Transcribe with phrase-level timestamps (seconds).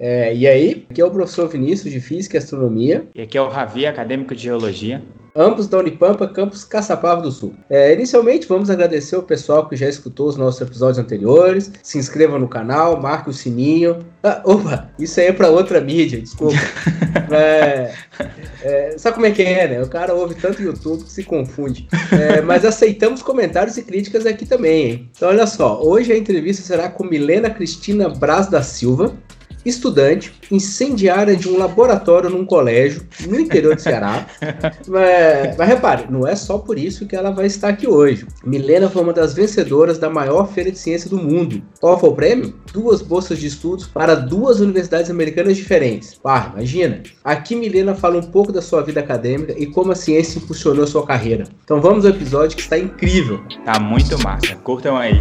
[0.00, 3.06] É, e aí, aqui é o professor Vinícius de Física e Astronomia.
[3.14, 5.02] E aqui é o Ravi, acadêmico de Geologia
[5.34, 7.54] ambos da Unipampa, campus Caçapava do Sul.
[7.68, 11.70] É, inicialmente, vamos agradecer o pessoal que já escutou os nossos episódios anteriores.
[11.82, 13.98] Se inscreva no canal, marque o sininho.
[14.22, 16.56] Ah, opa, isso aí é para outra mídia, desculpa.
[17.32, 17.92] é,
[18.62, 19.82] é, sabe como é que é, né?
[19.82, 21.88] O cara ouve tanto YouTube que se confunde.
[22.12, 25.10] É, mas aceitamos comentários e críticas aqui também, hein?
[25.16, 29.14] Então, olha só, hoje a entrevista será com Milena Cristina Braz da Silva,
[29.64, 34.26] estudante incendiária de um laboratório num colégio no interior de Ceará.
[34.86, 38.26] mas, mas repare, não é só por isso que ela vai estar aqui hoje.
[38.44, 41.62] Milena foi uma das vencedoras da maior feira de ciência do mundo.
[41.80, 42.54] Qual foi o prêmio?
[42.72, 46.18] Duas bolsas de estudos para duas universidades americanas diferentes.
[46.24, 47.02] Ah, imagina!
[47.24, 51.06] Aqui Milena fala um pouco da sua vida acadêmica e como a ciência impulsionou sua
[51.06, 51.44] carreira.
[51.64, 53.40] Então vamos ao episódio que está incrível.
[53.64, 54.56] Tá muito massa.
[54.56, 55.20] Curtam aí.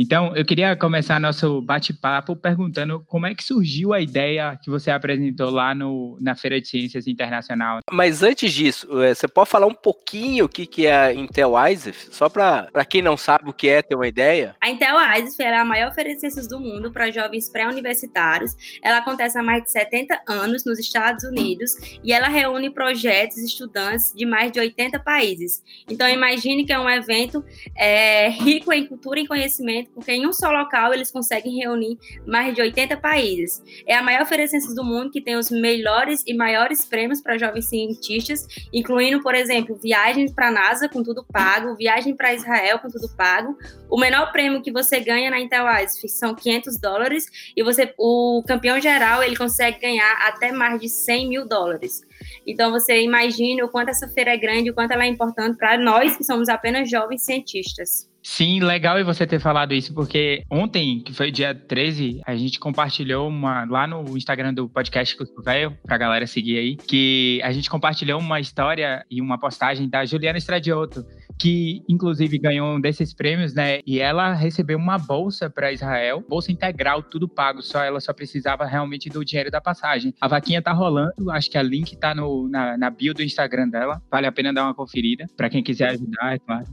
[0.00, 4.92] Então, eu queria começar nosso bate-papo perguntando como é que surgiu a ideia que você
[4.92, 7.80] apresentou lá no, na Feira de Ciências Internacional.
[7.90, 11.54] Mas antes disso, eh, você pode falar um pouquinho o que, que é a Intel
[11.68, 12.14] ISEF?
[12.14, 14.54] Só para quem não sabe o que é ter uma ideia?
[14.60, 18.78] A Intel ISEF é a maior feira de ciências do mundo para jovens pré-universitários.
[18.80, 21.72] Ela acontece há mais de 70 anos nos Estados Unidos
[22.04, 25.60] e ela reúne projetos estudantes de mais de 80 países.
[25.90, 27.44] Então, imagine que é um evento
[27.76, 32.54] é, rico em cultura e conhecimento porque em um só local eles conseguem reunir mais
[32.54, 33.62] de 80 países.
[33.86, 37.20] É a maior feira de ciências do mundo que tem os melhores e maiores prêmios
[37.20, 42.34] para jovens cientistas, incluindo, por exemplo, viagens para a NASA com tudo pago, viagem para
[42.34, 43.56] Israel com tudo pago.
[43.90, 48.42] O menor prêmio que você ganha na Intel ISF são 500 dólares e você, o
[48.46, 52.07] campeão geral ele consegue ganhar até mais de 100 mil dólares.
[52.46, 55.78] Então você imagina o quanto essa feira é grande, o quanto ela é importante para
[55.78, 58.08] nós que somos apenas jovens cientistas.
[58.22, 63.26] Sim, legal você ter falado isso, porque ontem, que foi dia 13, a gente compartilhou
[63.28, 67.70] uma lá no Instagram do podcast Cusco Velho, pra galera seguir aí, que a gente
[67.70, 71.06] compartilhou uma história e uma postagem da Juliana Estradioto,
[71.38, 73.80] que inclusive ganhou um desses prêmios, né?
[73.86, 78.64] E ela recebeu uma bolsa para Israel, bolsa integral, tudo pago, só ela só precisava
[78.64, 80.14] realmente do dinheiro da passagem.
[80.20, 83.68] A vaquinha tá rolando, acho que a link tá no, na, na bio do Instagram
[83.68, 86.66] dela, vale a pena dar uma conferida, para quem quiser ajudar, é claro.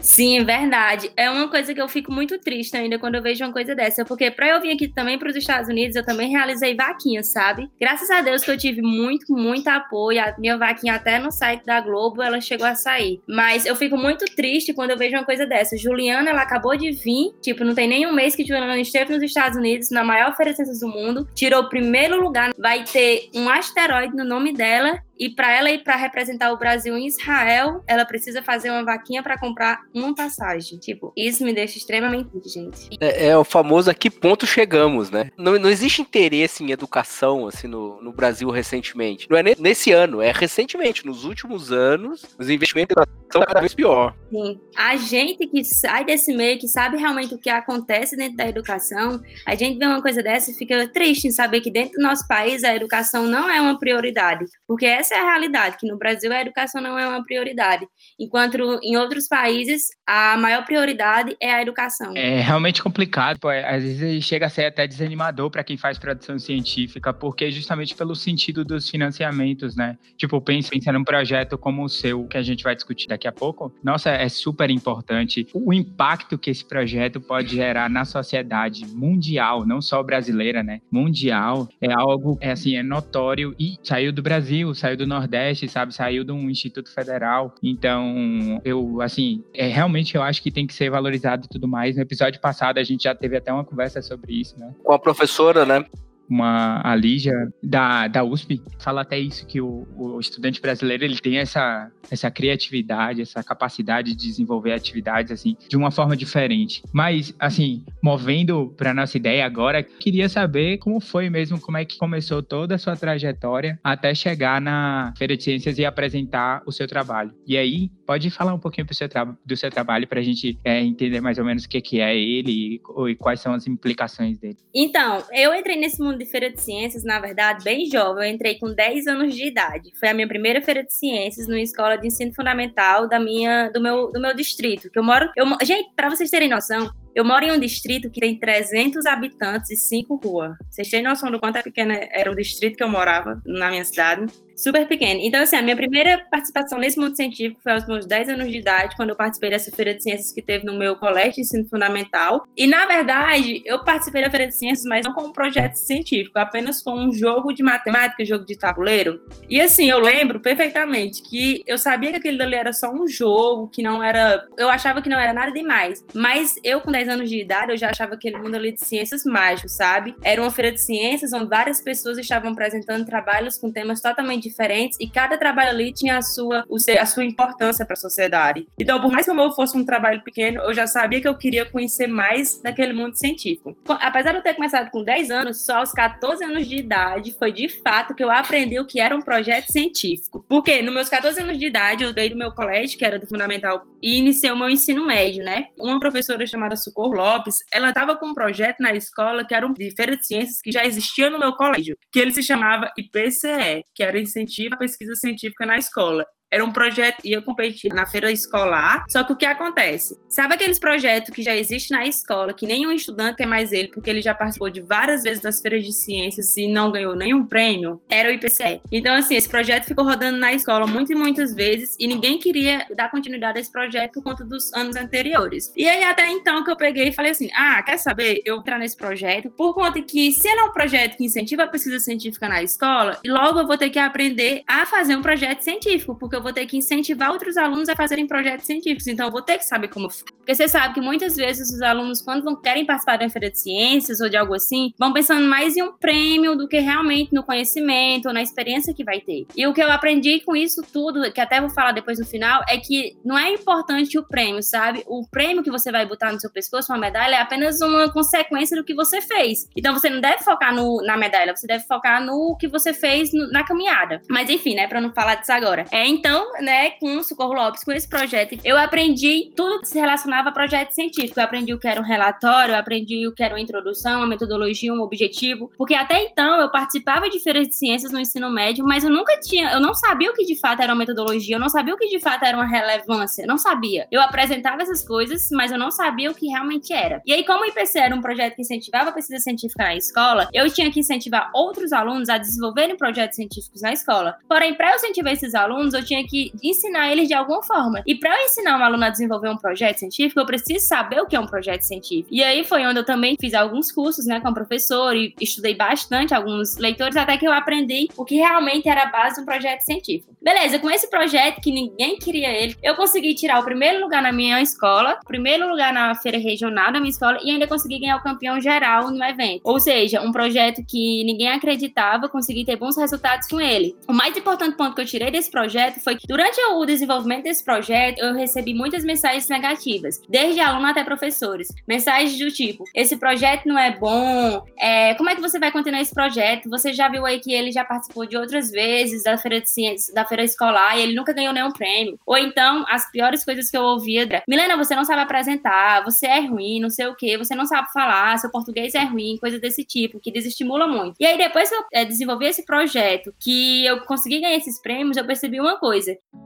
[0.00, 1.10] Sim, é verdade.
[1.16, 4.04] É uma coisa que eu fico muito triste ainda quando eu vejo uma coisa dessa,
[4.04, 7.68] porque para eu vir aqui também para os Estados Unidos, eu também realizei vaquinhas, sabe?
[7.78, 10.20] Graças a Deus que eu tive muito, muito apoio.
[10.20, 13.20] A minha vaquinha até no site da Globo, ela chegou a sair.
[13.28, 15.76] Mas eu fico muito triste quando eu vejo uma coisa dessa.
[15.76, 19.58] Juliana, ela acabou de vir, tipo, não tem nenhum mês que Juliana esteve nos Estados
[19.58, 24.24] Unidos, na maior feira do mundo, tirou o primeiro lugar, vai ter um asteroide no
[24.24, 28.70] nome dela e para ela ir para representar o Brasil em Israel, ela precisa fazer
[28.70, 30.78] uma vaquinha para comprar uma passagem.
[30.78, 32.88] Tipo, isso me deixa extremamente gente.
[32.98, 35.30] É, é, o famoso a que ponto chegamos, né?
[35.36, 39.28] Não, não existe interesse em educação, assim, no, no Brasil recentemente.
[39.28, 41.04] Não é nesse ano, é recentemente.
[41.04, 44.14] Nos últimos anos, os investimentos em educação estão cada vez pior.
[44.30, 44.58] Sim.
[44.74, 49.20] A gente que sai desse meio, que sabe realmente o que acontece dentro da educação,
[49.46, 52.26] a gente vê uma coisa dessa e fica triste em saber que dentro do nosso
[52.26, 54.46] país a educação não é uma prioridade.
[54.66, 57.86] Porque essa essa é a realidade, que no Brasil a educação não é uma prioridade,
[58.18, 62.16] enquanto em outros países a maior prioridade é a educação.
[62.16, 66.38] É realmente complicado, pô, às vezes chega a ser até desanimador para quem faz produção
[66.38, 69.98] científica, porque justamente pelo sentido dos financiamentos, né?
[70.16, 73.32] Tipo, pensa, pensa num projeto como o seu, que a gente vai discutir daqui a
[73.32, 73.74] pouco.
[73.82, 79.80] Nossa, é super importante o impacto que esse projeto pode gerar na sociedade mundial, não
[79.80, 80.80] só brasileira, né?
[80.90, 85.94] Mundial, é algo, é assim, é notório e saiu do Brasil, saiu do Nordeste, sabe?
[85.94, 87.54] Saiu de um instituto federal.
[87.62, 91.96] Então, eu, assim, é, realmente eu acho que tem que ser valorizado e tudo mais.
[91.96, 94.74] No episódio passado, a gente já teve até uma conversa sobre isso, né?
[94.84, 95.84] Com a professora, né?
[96.30, 101.18] Uma a Lígia da, da USP fala até isso que o, o, estudante brasileiro ele
[101.18, 106.82] tem essa essa criatividade essa capacidade de desenvolver atividades assim de uma forma diferente.
[106.92, 111.98] Mas assim movendo para nossa ideia agora queria saber como foi mesmo como é que
[111.98, 116.86] começou toda a sua trajetória até chegar na feira de ciências e apresentar o seu
[116.86, 117.32] trabalho.
[117.46, 119.08] E aí pode falar um pouquinho do seu,
[119.46, 122.18] do seu trabalho para a gente é, entender mais ou menos o que, que é
[122.18, 126.50] ele e, e quais são as implicações dele então eu entrei nesse mundo de feira
[126.50, 128.28] de ciências, na verdade, bem jovem.
[128.28, 129.90] Eu entrei com 10 anos de idade.
[129.98, 133.80] Foi a minha primeira feira de ciências numa escola de ensino fundamental da minha, do,
[133.80, 134.90] meu, do meu distrito.
[134.90, 135.28] Que eu moro.
[135.36, 139.70] Eu, gente, para vocês terem noção, eu moro em um distrito que tem 300 habitantes
[139.70, 140.56] e 5 ruas.
[140.70, 143.84] Vocês têm noção do quanto é pequeno era o distrito que eu morava na minha
[143.84, 144.26] cidade?
[144.60, 145.20] Super pequeno.
[145.22, 148.58] Então, assim, a minha primeira participação nesse mundo científico foi aos meus 10 anos de
[148.58, 151.66] idade, quando eu participei dessa feira de ciências que teve no meu colégio de ensino
[151.66, 152.46] fundamental.
[152.54, 156.38] E, na verdade, eu participei da feira de ciências, mas não como um projeto científico,
[156.38, 159.18] apenas com um jogo de matemática, jogo de tabuleiro.
[159.48, 163.68] E, assim, eu lembro perfeitamente que eu sabia que aquele ali era só um jogo,
[163.68, 164.46] que não era.
[164.58, 166.04] Eu achava que não era nada demais.
[166.14, 169.24] Mas eu, com 10 anos de idade, eu já achava aquele mundo ali de ciências
[169.24, 170.14] mágico, sabe?
[170.22, 174.98] Era uma feira de ciências onde várias pessoas estavam apresentando trabalhos com temas totalmente diferentes
[175.00, 176.64] e cada trabalho ali tinha a sua,
[177.00, 178.66] a sua importância para a sociedade.
[178.78, 181.36] Então, por mais que o meu fosse um trabalho pequeno, eu já sabia que eu
[181.36, 183.76] queria conhecer mais daquele mundo científico.
[183.88, 187.52] Apesar de eu ter começado com 10 anos, só aos 14 anos de idade foi
[187.52, 190.44] de fato que eu aprendi o que era um projeto científico.
[190.48, 193.26] Porque nos meus 14 anos de idade, eu dei do meu colégio, que era do
[193.26, 195.66] fundamental, e iniciei o meu ensino médio, né?
[195.78, 199.72] Uma professora chamada Socorro Lopes, ela estava com um projeto na escola que era um
[199.72, 203.84] de feira de ciências que já existia no meu colégio, que ele se chamava IPCE,
[203.94, 206.26] que era Incentivo à Pesquisa Científica na Escola.
[206.50, 209.04] Era um projeto, ia competir na feira escolar.
[209.08, 210.18] Só que o que acontece?
[210.28, 214.10] Sabe aqueles projetos que já existem na escola, que nenhum estudante quer mais ele, porque
[214.10, 218.00] ele já participou de várias vezes das feiras de ciências e não ganhou nenhum prêmio?
[218.08, 218.80] Era o IPCE.
[218.90, 222.86] Então, assim, esse projeto ficou rodando na escola muitas e muitas vezes e ninguém queria
[222.96, 225.72] dar continuidade a esse projeto por conta dos anos anteriores.
[225.76, 228.42] E aí, até então, que eu peguei e falei assim: ah, quer saber?
[228.44, 231.64] Eu vou entrar nesse projeto por conta que, se ele é um projeto que incentiva
[231.64, 235.62] a pesquisa científica na escola, logo eu vou ter que aprender a fazer um projeto
[235.62, 239.06] científico, porque eu vou ter que incentivar outros alunos a fazerem projetos científicos.
[239.06, 240.08] Então, eu vou ter que saber como.
[240.08, 243.50] Porque você sabe que muitas vezes os alunos, quando vão, querem participar de uma feira
[243.50, 247.32] de ciências ou de algo assim, vão pensando mais em um prêmio do que realmente
[247.32, 249.46] no conhecimento ou na experiência que vai ter.
[249.54, 252.62] E o que eu aprendi com isso tudo, que até vou falar depois no final,
[252.68, 255.04] é que não é importante o prêmio, sabe?
[255.06, 258.76] O prêmio que você vai botar no seu pescoço, uma medalha, é apenas uma consequência
[258.76, 259.68] do que você fez.
[259.76, 263.32] Então, você não deve focar no, na medalha, você deve focar no que você fez
[263.32, 264.22] no, na caminhada.
[264.28, 265.84] Mas enfim, né, para não falar disso agora.
[265.90, 266.29] É, então,
[266.60, 270.52] né, com o Socorro Lopes, com esse projeto, eu aprendi tudo que se relacionava a
[270.52, 271.38] projeto científico.
[271.38, 274.26] Eu aprendi o que era um relatório, eu aprendi o que era uma introdução, uma
[274.26, 278.84] metodologia, um objetivo, porque até então eu participava de feiras de ciências no ensino médio,
[278.84, 281.60] mas eu nunca tinha, eu não sabia o que de fato era uma metodologia, eu
[281.60, 284.06] não sabia o que de fato era uma relevância, não sabia.
[284.10, 287.22] Eu apresentava essas coisas, mas eu não sabia o que realmente era.
[287.26, 290.48] E aí, como o IPC era um projeto que incentivava a pesquisa científica na escola,
[290.52, 294.36] eu tinha que incentivar outros alunos a desenvolverem projetos científicos na escola.
[294.48, 298.02] Porém, para eu incentivar esses alunos, eu tinha que ensinar eles de alguma forma.
[298.06, 301.26] E para eu ensinar um aluno a desenvolver um projeto científico, eu preciso saber o
[301.26, 302.28] que é um projeto científico.
[302.30, 306.34] E aí foi onde eu também fiz alguns cursos, né, com professor e estudei bastante
[306.34, 309.80] alguns leitores até que eu aprendi o que realmente era a base de um projeto
[309.80, 310.34] científico.
[310.42, 314.32] Beleza, com esse projeto que ninguém queria ele, eu consegui tirar o primeiro lugar na
[314.32, 318.22] minha escola, primeiro lugar na feira regional da minha escola e ainda consegui ganhar o
[318.22, 319.60] campeão geral no evento.
[319.64, 323.96] Ou seja, um projeto que ninguém acreditava, consegui ter bons resultados com ele.
[324.08, 327.64] O mais importante ponto que eu tirei desse projeto foi que Durante o desenvolvimento desse
[327.64, 331.68] projeto, eu recebi muitas mensagens negativas, desde aluno até professores.
[331.88, 336.00] Mensagens do tipo: esse projeto não é bom, é, como é que você vai continuar
[336.00, 336.70] esse projeto?
[336.70, 340.14] Você já viu aí que ele já participou de outras vezes da feira de ciências,
[340.14, 342.18] da feira escolar e ele nunca ganhou nenhum prêmio.
[342.24, 346.26] Ou então, as piores coisas que eu ouvia era: Milena, você não sabe apresentar, você
[346.26, 349.58] é ruim, não sei o que, você não sabe falar, seu português é ruim, coisa
[349.58, 351.16] desse tipo, que desestimula muito.
[351.18, 355.16] E aí, depois que eu é, desenvolvi esse projeto, que eu consegui ganhar esses prêmios,
[355.16, 355.89] eu percebi uma coisa: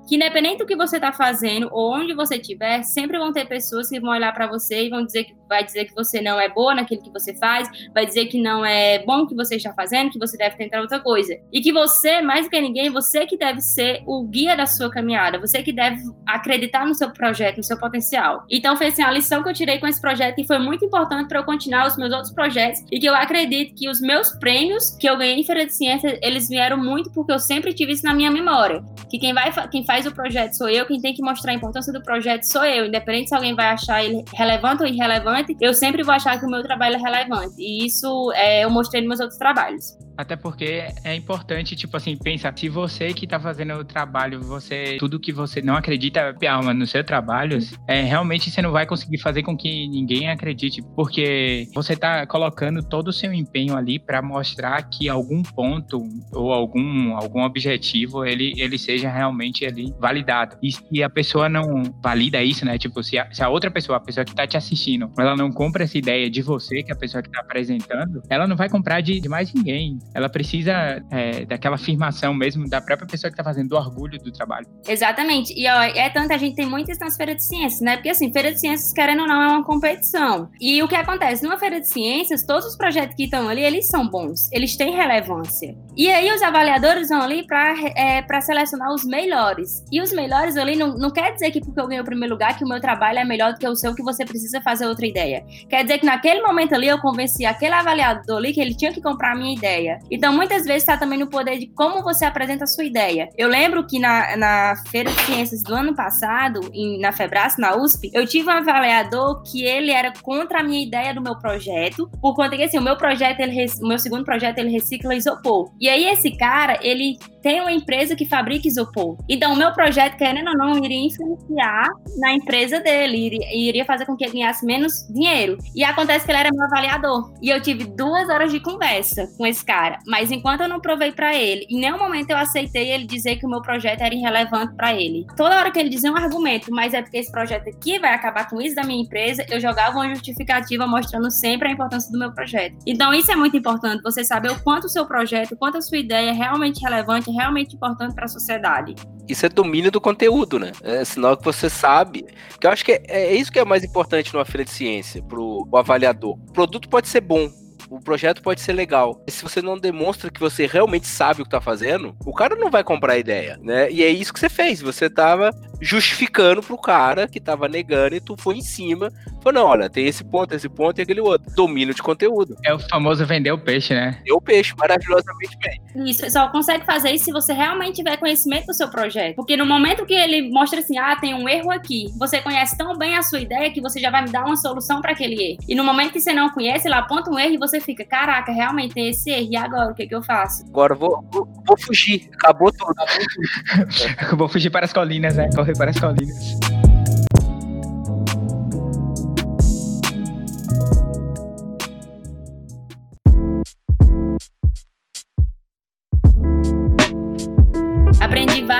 [0.08, 3.88] que independente do que você está fazendo ou onde você estiver, sempre vão ter pessoas
[3.88, 6.48] que vão olhar para você e vão dizer que vai dizer que você não é
[6.48, 9.72] boa naquilo que você faz, vai dizer que não é bom o que você está
[9.72, 11.36] fazendo, que você deve tentar outra coisa.
[11.52, 15.38] E que você, mais que ninguém, você que deve ser o guia da sua caminhada,
[15.38, 18.44] você que deve acreditar no seu projeto, no seu potencial.
[18.50, 21.28] Então foi assim, a lição que eu tirei com esse projeto e foi muito importante
[21.28, 24.96] para eu continuar os meus outros projetos e que eu acredito que os meus prêmios
[24.98, 28.04] que eu ganhei em Feira de Ciência, eles vieram muito porque eu sempre tive isso
[28.04, 28.82] na minha memória.
[29.10, 31.92] Que quem vai quem faz o projeto sou eu, quem tem que mostrar a importância
[31.92, 36.02] do projeto sou eu, independente se alguém vai achar ele relevante ou irrelevante, eu sempre
[36.02, 37.54] vou achar que o meu trabalho é relevante.
[37.58, 39.96] E isso é, eu mostrei nos meus outros trabalhos.
[40.16, 44.96] Até porque é importante, tipo assim, pensa, se você que tá fazendo o trabalho, você,
[44.98, 49.18] tudo que você não acredita alma no seu trabalho, é, realmente você não vai conseguir
[49.18, 54.22] fazer com que ninguém acredite, porque você tá colocando todo o seu empenho ali para
[54.22, 60.56] mostrar que algum ponto ou algum, algum objetivo ele, ele seja realmente ali validado.
[60.62, 62.78] E se a pessoa não valida isso, né?
[62.78, 65.50] Tipo, se a, se a outra pessoa, a pessoa que tá te assistindo, ela não
[65.50, 68.68] compra essa ideia de você, que é a pessoa que tá apresentando, ela não vai
[68.68, 69.98] comprar de, de mais ninguém.
[70.14, 74.32] Ela precisa é, daquela afirmação mesmo da própria pessoa que está fazendo, do orgulho do
[74.32, 74.66] trabalho.
[74.86, 75.52] Exatamente.
[75.56, 77.96] E ó, é tanto a gente tem muitas nas feiras de ciências, né?
[77.96, 80.50] Porque assim, feira de ciências, querendo ou não, é uma competição.
[80.60, 81.42] E o que acontece?
[81.42, 84.94] Numa feira de ciências, todos os projetos que estão ali, eles são bons, eles têm
[84.94, 85.74] relevância.
[85.96, 89.84] E aí os avaliadores vão ali para é, selecionar os melhores.
[89.90, 92.56] E os melhores ali não, não quer dizer que porque eu ganhei o primeiro lugar,
[92.56, 95.06] que o meu trabalho é melhor do que o seu, que você precisa fazer outra
[95.06, 95.44] ideia.
[95.68, 99.00] Quer dizer que naquele momento ali eu convenci aquele avaliador ali que ele tinha que
[99.00, 99.93] comprar a minha ideia.
[100.10, 103.28] Então, muitas vezes está também no poder de como você apresenta a sua ideia.
[103.36, 107.76] Eu lembro que na, na Feira de Ciências do ano passado, em, na Febras, na
[107.76, 112.08] USP, eu tive um avaliador que ele era contra a minha ideia do meu projeto,
[112.20, 115.70] por conta que assim, o meu projeto, ele, o meu segundo projeto, ele recicla isopor.
[115.80, 119.18] E aí esse cara, ele tem uma empresa que fabrica isopor.
[119.28, 124.16] Então, o meu projeto, querendo ou não, iria influenciar na empresa dele, iria, fazer com
[124.16, 125.58] que ele ganhasse menos dinheiro.
[125.76, 127.34] E acontece que ele era meu avaliador.
[127.42, 129.98] E eu tive duas horas de conversa com esse cara.
[130.06, 133.44] Mas enquanto eu não provei para ele, em nenhum momento eu aceitei ele dizer que
[133.44, 135.26] o meu projeto era irrelevante para ele.
[135.36, 138.48] Toda hora que ele dizia um argumento, mas é porque esse projeto aqui vai acabar
[138.48, 142.32] com isso da minha empresa, eu jogava uma justificativa mostrando sempre a importância do meu
[142.32, 142.78] projeto.
[142.86, 145.98] Então, isso é muito importante, você saber o quanto o seu projeto, quanto a sua
[145.98, 148.94] ideia é realmente relevante, realmente importante para a sociedade.
[149.28, 150.72] Isso é domínio do conteúdo, né?
[150.82, 152.26] É sinal que você sabe.
[152.50, 155.22] Porque eu acho que é, é isso que é mais importante numa feira de ciência,
[155.22, 156.38] para o avaliador.
[156.48, 157.50] O produto pode ser bom,
[157.94, 159.22] o projeto pode ser legal.
[159.28, 162.70] Se você não demonstra que você realmente sabe o que tá fazendo, o cara não
[162.70, 163.90] vai comprar a ideia, né?
[163.90, 164.80] E é isso que você fez.
[164.80, 169.10] Você tava justificando pro cara que tava negando e tu foi em cima.
[169.42, 171.52] Falou, não, olha, tem esse ponto, esse ponto e aquele outro.
[171.54, 172.56] Domínio de conteúdo.
[172.64, 174.12] É o famoso vender o peixe, né?
[174.18, 176.08] Vender o peixe, maravilhosamente bem.
[176.08, 179.36] Isso, só consegue fazer isso se você realmente tiver conhecimento do seu projeto.
[179.36, 182.96] Porque no momento que ele mostra assim, ah, tem um erro aqui, você conhece tão
[182.96, 185.58] bem a sua ideia que você já vai me dar uma solução para aquele erro.
[185.68, 188.52] E no momento que você não conhece, ele aponta um erro e você fica, caraca,
[188.52, 189.48] realmente tem esse erro.
[189.50, 190.64] E agora, o que, que eu faço?
[190.66, 192.28] Agora vou, vou, vou fugir.
[192.34, 192.94] Acabou tudo.
[192.98, 193.86] Acabou
[194.26, 194.36] tudo.
[194.36, 195.48] vou fugir para as colinas, né?
[195.54, 196.58] Correr para as colinas.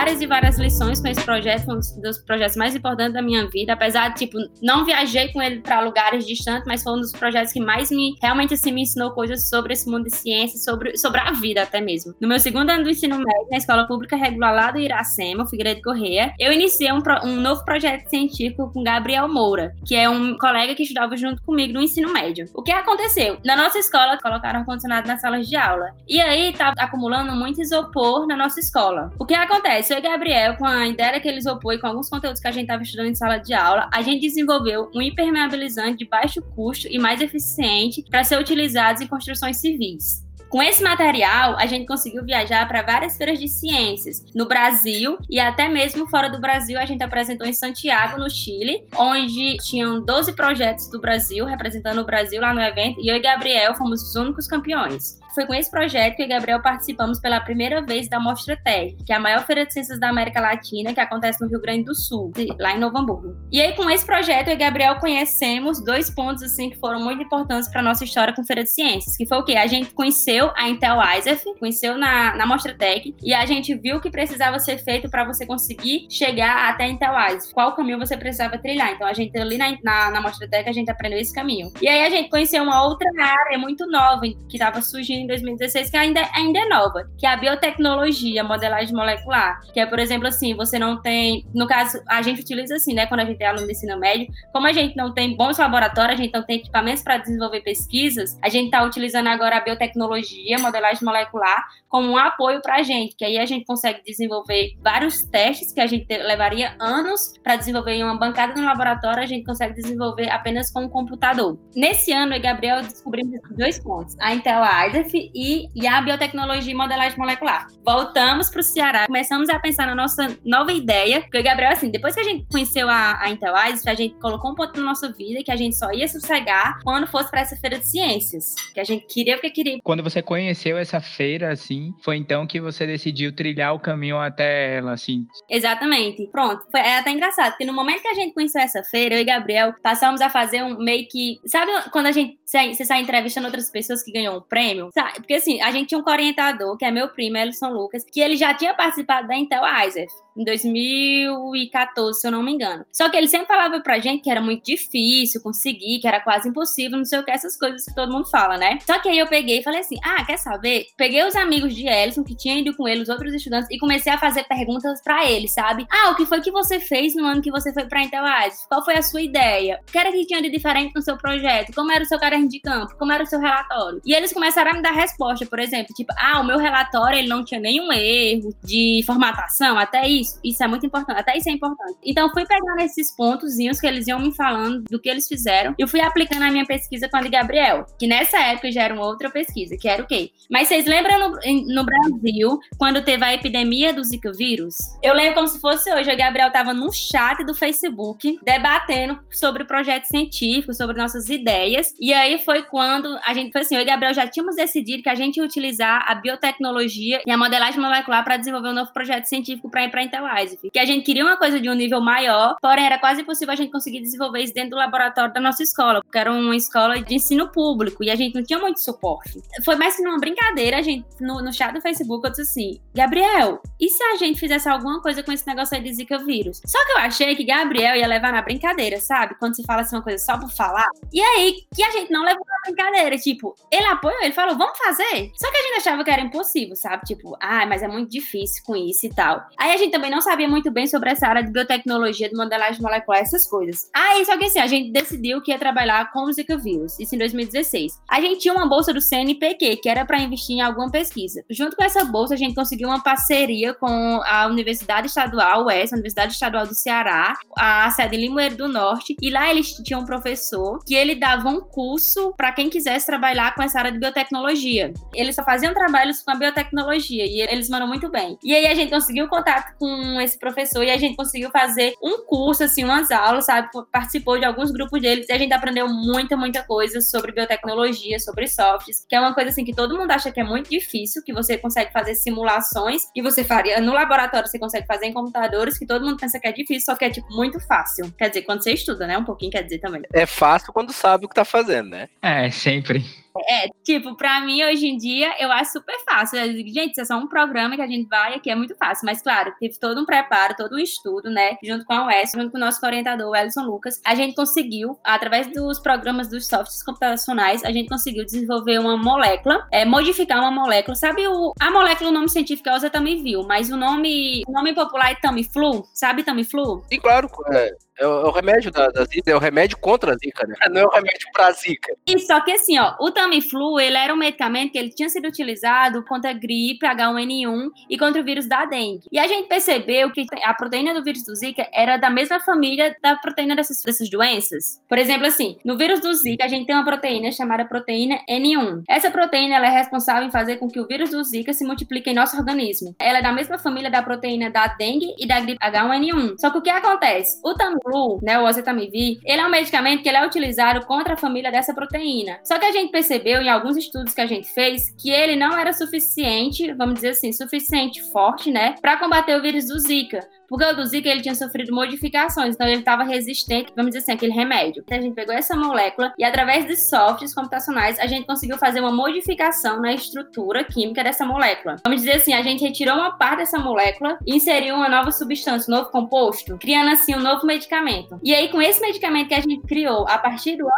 [0.05, 3.49] Várias e várias lições com esse projeto, foi um dos projetos mais importantes da minha
[3.49, 7.11] vida, apesar de, tipo, não viajei com ele para lugares distantes, mas foi um dos
[7.13, 10.99] projetos que mais me, realmente, assim, me ensinou coisas sobre esse mundo de ciência, sobre,
[10.99, 12.15] sobre a vida até mesmo.
[12.21, 15.81] No meu segundo ano do ensino médio, na Escola Pública Regular lá do Iracema, Figueiredo
[15.81, 20.75] Correia, eu iniciei um, um novo projeto científico com Gabriel Moura, que é um colega
[20.75, 22.47] que estudava junto comigo no ensino médio.
[22.53, 23.39] O que aconteceu?
[23.43, 25.93] Na nossa escola, colocaram ar-condicionado nas salas de aula.
[26.07, 29.11] E aí, tava acumulando muito isopor na nossa escola.
[29.19, 29.94] O que acontece?
[29.99, 32.83] E Gabriel, com a ideia daquele isopor e com alguns conteúdos que a gente estava
[32.83, 37.21] estudando em sala de aula, a gente desenvolveu um impermeabilizante de baixo custo e mais
[37.21, 40.25] eficiente para ser utilizado em construções civis.
[40.49, 45.41] Com esse material, a gente conseguiu viajar para várias feiras de ciências no Brasil e
[45.41, 46.79] até mesmo fora do Brasil.
[46.79, 52.05] A gente apresentou em Santiago, no Chile, onde tinham 12 projetos do Brasil representando o
[52.05, 55.71] Brasil lá no evento e eu e Gabriel fomos os únicos campeões foi com esse
[55.71, 59.21] projeto que eu e Gabriel participamos pela primeira vez da Mostra Tech, que é a
[59.21, 62.75] maior feira de ciências da América Latina, que acontece no Rio Grande do Sul, lá
[62.75, 63.37] em Novo Hamburgo.
[63.51, 67.23] E aí, com esse projeto, eu e Gabriel conhecemos dois pontos assim que foram muito
[67.23, 69.57] importantes para nossa história com feira de ciências, que foi o quê?
[69.57, 73.97] A gente conheceu a Intel ISEF, conheceu na, na Mostra Tech, e a gente viu
[73.97, 77.99] o que precisava ser feito para você conseguir chegar até a Intel ISEF, qual caminho
[77.99, 78.93] você precisava trilhar.
[78.93, 81.73] Então, a gente ali na, na, na Mostra Tech, a gente aprendeu esse caminho.
[81.81, 85.91] E aí, a gente conheceu uma outra área muito nova que estava surgindo em 2016,
[85.91, 89.61] que ainda, ainda é nova, que é a biotecnologia, modelagem molecular.
[89.73, 91.45] Que é, por exemplo, assim, você não tem.
[91.55, 93.07] No caso, a gente utiliza assim, né?
[93.07, 96.19] Quando a gente é aluno de ensino médio, como a gente não tem bons laboratórios,
[96.19, 100.59] a gente não tem equipamentos para desenvolver pesquisas, a gente está utilizando agora a biotecnologia,
[100.59, 105.23] modelagem molecular, como um apoio para a gente, que aí a gente consegue desenvolver vários
[105.25, 109.45] testes que a gente levaria anos para desenvolver em uma bancada no laboratório, a gente
[109.45, 111.59] consegue desenvolver apenas com um computador.
[111.75, 116.73] Nesse ano, eu e Gabriel descobrimos dois pontos: a Intel ISEF e, e a biotecnologia
[116.73, 117.67] e modelagem molecular.
[117.85, 121.91] Voltamos para o Ceará, começamos a pensar na nossa nova ideia, porque o Gabriel, assim,
[121.91, 124.87] depois que a gente conheceu a, a Intel ISEF, a gente colocou um ponto na
[124.87, 128.55] nossa vida que a gente só ia sossegar quando fosse para essa feira de ciências,
[128.73, 129.79] que a gente queria porque queria.
[129.83, 134.77] Quando você conheceu essa feira, assim, foi então que você decidiu trilhar o caminho até
[134.77, 135.27] ela, assim?
[135.49, 136.27] Exatamente.
[136.31, 136.65] Pronto.
[136.71, 139.25] Foi é até engraçado, porque no momento que a gente conheceu essa feira, eu e
[139.25, 141.39] Gabriel passamos a fazer um meio que.
[141.47, 144.91] Sabe quando a gente você sai entrevistando outras pessoas que ganham um prêmio?
[145.05, 145.17] Sabe?
[145.19, 148.37] Porque assim, a gente tinha um orientador, que é meu primo, Elson Lucas, que ele
[148.37, 150.11] já tinha participado da Intel ISEF.
[150.37, 152.85] Em 2014, se eu não me engano.
[152.93, 156.49] Só que ele sempre falava pra gente que era muito difícil conseguir, que era quase
[156.49, 158.79] impossível, não sei o que, essas coisas que todo mundo fala, né?
[158.87, 160.87] Só que aí eu peguei e falei assim: ah, quer saber?
[160.97, 164.13] Peguei os amigos de Ellison, que tinham ido com ele, os outros estudantes, e comecei
[164.13, 165.87] a fazer perguntas para eles, sabe?
[165.91, 168.65] Ah, o que foi que você fez no ano que você foi pra Intelis?
[168.69, 169.81] Qual foi a sua ideia?
[169.89, 171.75] O que era que tinha de diferente no seu projeto?
[171.75, 172.97] Como era o seu caderno de campo?
[172.99, 174.01] Como era o seu relatório?
[174.05, 177.29] E eles começaram a me dar resposta, por exemplo, tipo, ah, o meu relatório ele
[177.29, 180.24] não tinha nenhum erro de formatação, até isso.
[180.43, 181.99] Isso é muito importante, até isso é importante.
[182.05, 185.87] Então, fui pegando esses pontozinhos que eles iam me falando do que eles fizeram e
[185.87, 189.07] fui aplicando a minha pesquisa com a de Gabriel, que nessa época já era uma
[189.07, 190.31] outra pesquisa, que era o quê?
[190.51, 194.77] Mas vocês lembram no, no Brasil, quando teve a epidemia do Zika vírus?
[195.03, 199.63] Eu lembro como se fosse hoje, a Gabriel tava num chat do Facebook debatendo sobre
[199.63, 203.83] o projeto científico, sobre nossas ideias, e aí foi quando a gente foi assim, eu
[203.83, 207.81] e Gabriel já tínhamos decidido que a gente ia utilizar a biotecnologia e a modelagem
[207.81, 211.05] molecular para desenvolver um novo projeto científico para ir para a Intelwise, que a gente
[211.05, 214.41] queria uma coisa de um nível maior, porém era quase impossível a gente conseguir desenvolver
[214.41, 218.11] isso dentro do laboratório da nossa escola, porque era uma escola de ensino público e
[218.11, 219.43] a gente não tinha muito suporte.
[219.65, 222.81] Foi mais que numa brincadeira, a gente no, no chat do Facebook eu disse assim:
[222.95, 226.61] Gabriel, e se a gente fizesse alguma coisa com esse negócio aí de Zika vírus?
[226.67, 229.37] Só que eu achei que Gabriel ia levar na brincadeira, sabe?
[229.39, 230.89] Quando se fala assim uma coisa só por falar.
[231.13, 233.17] E aí, que a gente não levou na brincadeira.
[233.19, 235.31] Tipo, ele apoiou, ele falou, vamos fazer.
[235.35, 237.05] Só que a gente achava que era impossível, sabe?
[237.05, 239.47] Tipo, ah, mas é muito difícil com isso e tal.
[239.59, 242.81] Aí a gente também não sabia muito bem sobre essa área de biotecnologia, de modelagem
[242.81, 243.89] molecular, essas coisas.
[243.95, 247.15] Aí, só que assim, a gente decidiu que ia trabalhar com o Zika vírus, isso
[247.15, 248.01] em 2016.
[248.09, 251.45] A gente tinha uma bolsa do CNPq, que era para investir em alguma pesquisa.
[251.51, 255.97] Junto com essa bolsa, a gente conseguiu uma parceria com a Universidade Estadual UES, a
[255.97, 260.05] Universidade Estadual do Ceará, a sede em Limoeiro do Norte, e lá eles tinham um
[260.05, 264.93] professor que ele dava um curso para quem quisesse trabalhar com essa área de biotecnologia.
[265.15, 268.39] Eles só faziam trabalhos com a biotecnologia e eles mandam muito bem.
[268.43, 272.25] E aí a gente conseguiu contato com esse professor e a gente conseguiu fazer um
[272.25, 273.69] curso, assim, umas aulas, sabe?
[273.91, 278.47] Participou de alguns grupos deles e a gente aprendeu muita, muita coisa sobre biotecnologia, sobre
[278.49, 281.33] softs, que é uma coisa assim que todo mundo acha que é muito difícil, que
[281.33, 285.87] você consegue fazer simulações e você faria no laboratório, você consegue fazer em computadores, que
[285.87, 288.13] todo mundo pensa que é difícil, só que é tipo muito fácil.
[288.17, 289.19] Quer dizer, quando você estuda, né?
[289.19, 290.03] Um pouquinho quer dizer também.
[290.13, 292.09] É fácil quando sabe o que tá fazendo, né?
[292.23, 293.05] É, sempre.
[293.49, 296.41] É, tipo, pra mim, hoje em dia, eu acho super fácil.
[296.53, 299.07] Digo, gente, isso é só um programa que a gente vai aqui, é muito fácil.
[299.07, 301.57] Mas, claro, teve todo um preparo, todo um estudo, né?
[301.63, 304.01] Junto com a UES, junto com o nosso orientador, o Elson Lucas.
[304.05, 309.67] A gente conseguiu, através dos programas dos softwares computacionais, a gente conseguiu desenvolver uma molécula,
[309.73, 310.95] é, modificar uma molécula.
[310.95, 315.13] Sabe o, a molécula, o nome científico é Oseltamivir, mas o nome, o nome popular
[315.13, 315.85] é Tamiflu?
[315.93, 316.85] Sabe Tamiflu?
[316.91, 317.29] Sim, claro.
[317.53, 320.47] É, é o, é o remédio da, da zika, é o remédio contra a zika,
[320.47, 320.55] né?
[320.71, 321.95] Não é o remédio pra zika.
[322.07, 325.27] E só que assim, ó, o Tamiflu, ele era um medicamento que ele tinha sido
[325.29, 329.03] utilizado contra a gripe, H1N1 e contra o vírus da dengue.
[329.11, 332.97] E a gente percebeu que a proteína do vírus do Zika era da mesma família
[333.03, 334.81] da proteína dessas, dessas doenças.
[334.89, 338.85] Por exemplo, assim, no vírus do Zika, a gente tem uma proteína chamada proteína N1.
[338.89, 342.11] Essa proteína ela é responsável em fazer com que o vírus do Zika se multiplique
[342.11, 342.95] em nosso organismo.
[342.99, 346.35] Ela é da mesma família da proteína da dengue e da gripe H1N1.
[346.39, 347.41] Só que o que acontece?
[347.45, 347.84] O Tamiflu,
[348.23, 351.75] né, o oseltamivir, ele é um medicamento que ele é utilizado contra a família dessa
[351.75, 352.39] proteína.
[352.45, 355.57] Só que a gente percebeu em alguns estudos que a gente fez que ele não
[355.57, 360.27] era suficiente, vamos dizer assim, suficiente forte, né, para combater o vírus do Zika.
[360.55, 364.13] Porque o do Zika ele tinha sofrido modificações, então ele estava resistente, vamos dizer assim,
[364.13, 364.85] aquele remédio.
[364.87, 368.79] Então a gente pegou essa molécula e através de softwares computacionais a gente conseguiu fazer
[368.79, 371.75] uma modificação na estrutura química dessa molécula.
[371.85, 375.69] Vamos dizer assim, a gente retirou uma parte dessa molécula e inseriu uma nova substância,
[375.73, 378.21] um novo composto, criando assim um novo medicamento.
[378.23, 380.69] E aí com esse medicamento que a gente criou a partir do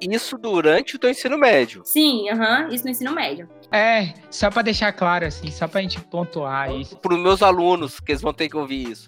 [0.00, 1.82] isso durante o teu ensino médio.
[1.84, 3.48] Sim, aham, uhum, isso no ensino médio.
[3.72, 6.96] É, só para deixar claro assim, só pra gente pontuar isso.
[6.96, 9.07] Para os meus alunos, que eles vão ter que ouvir isso.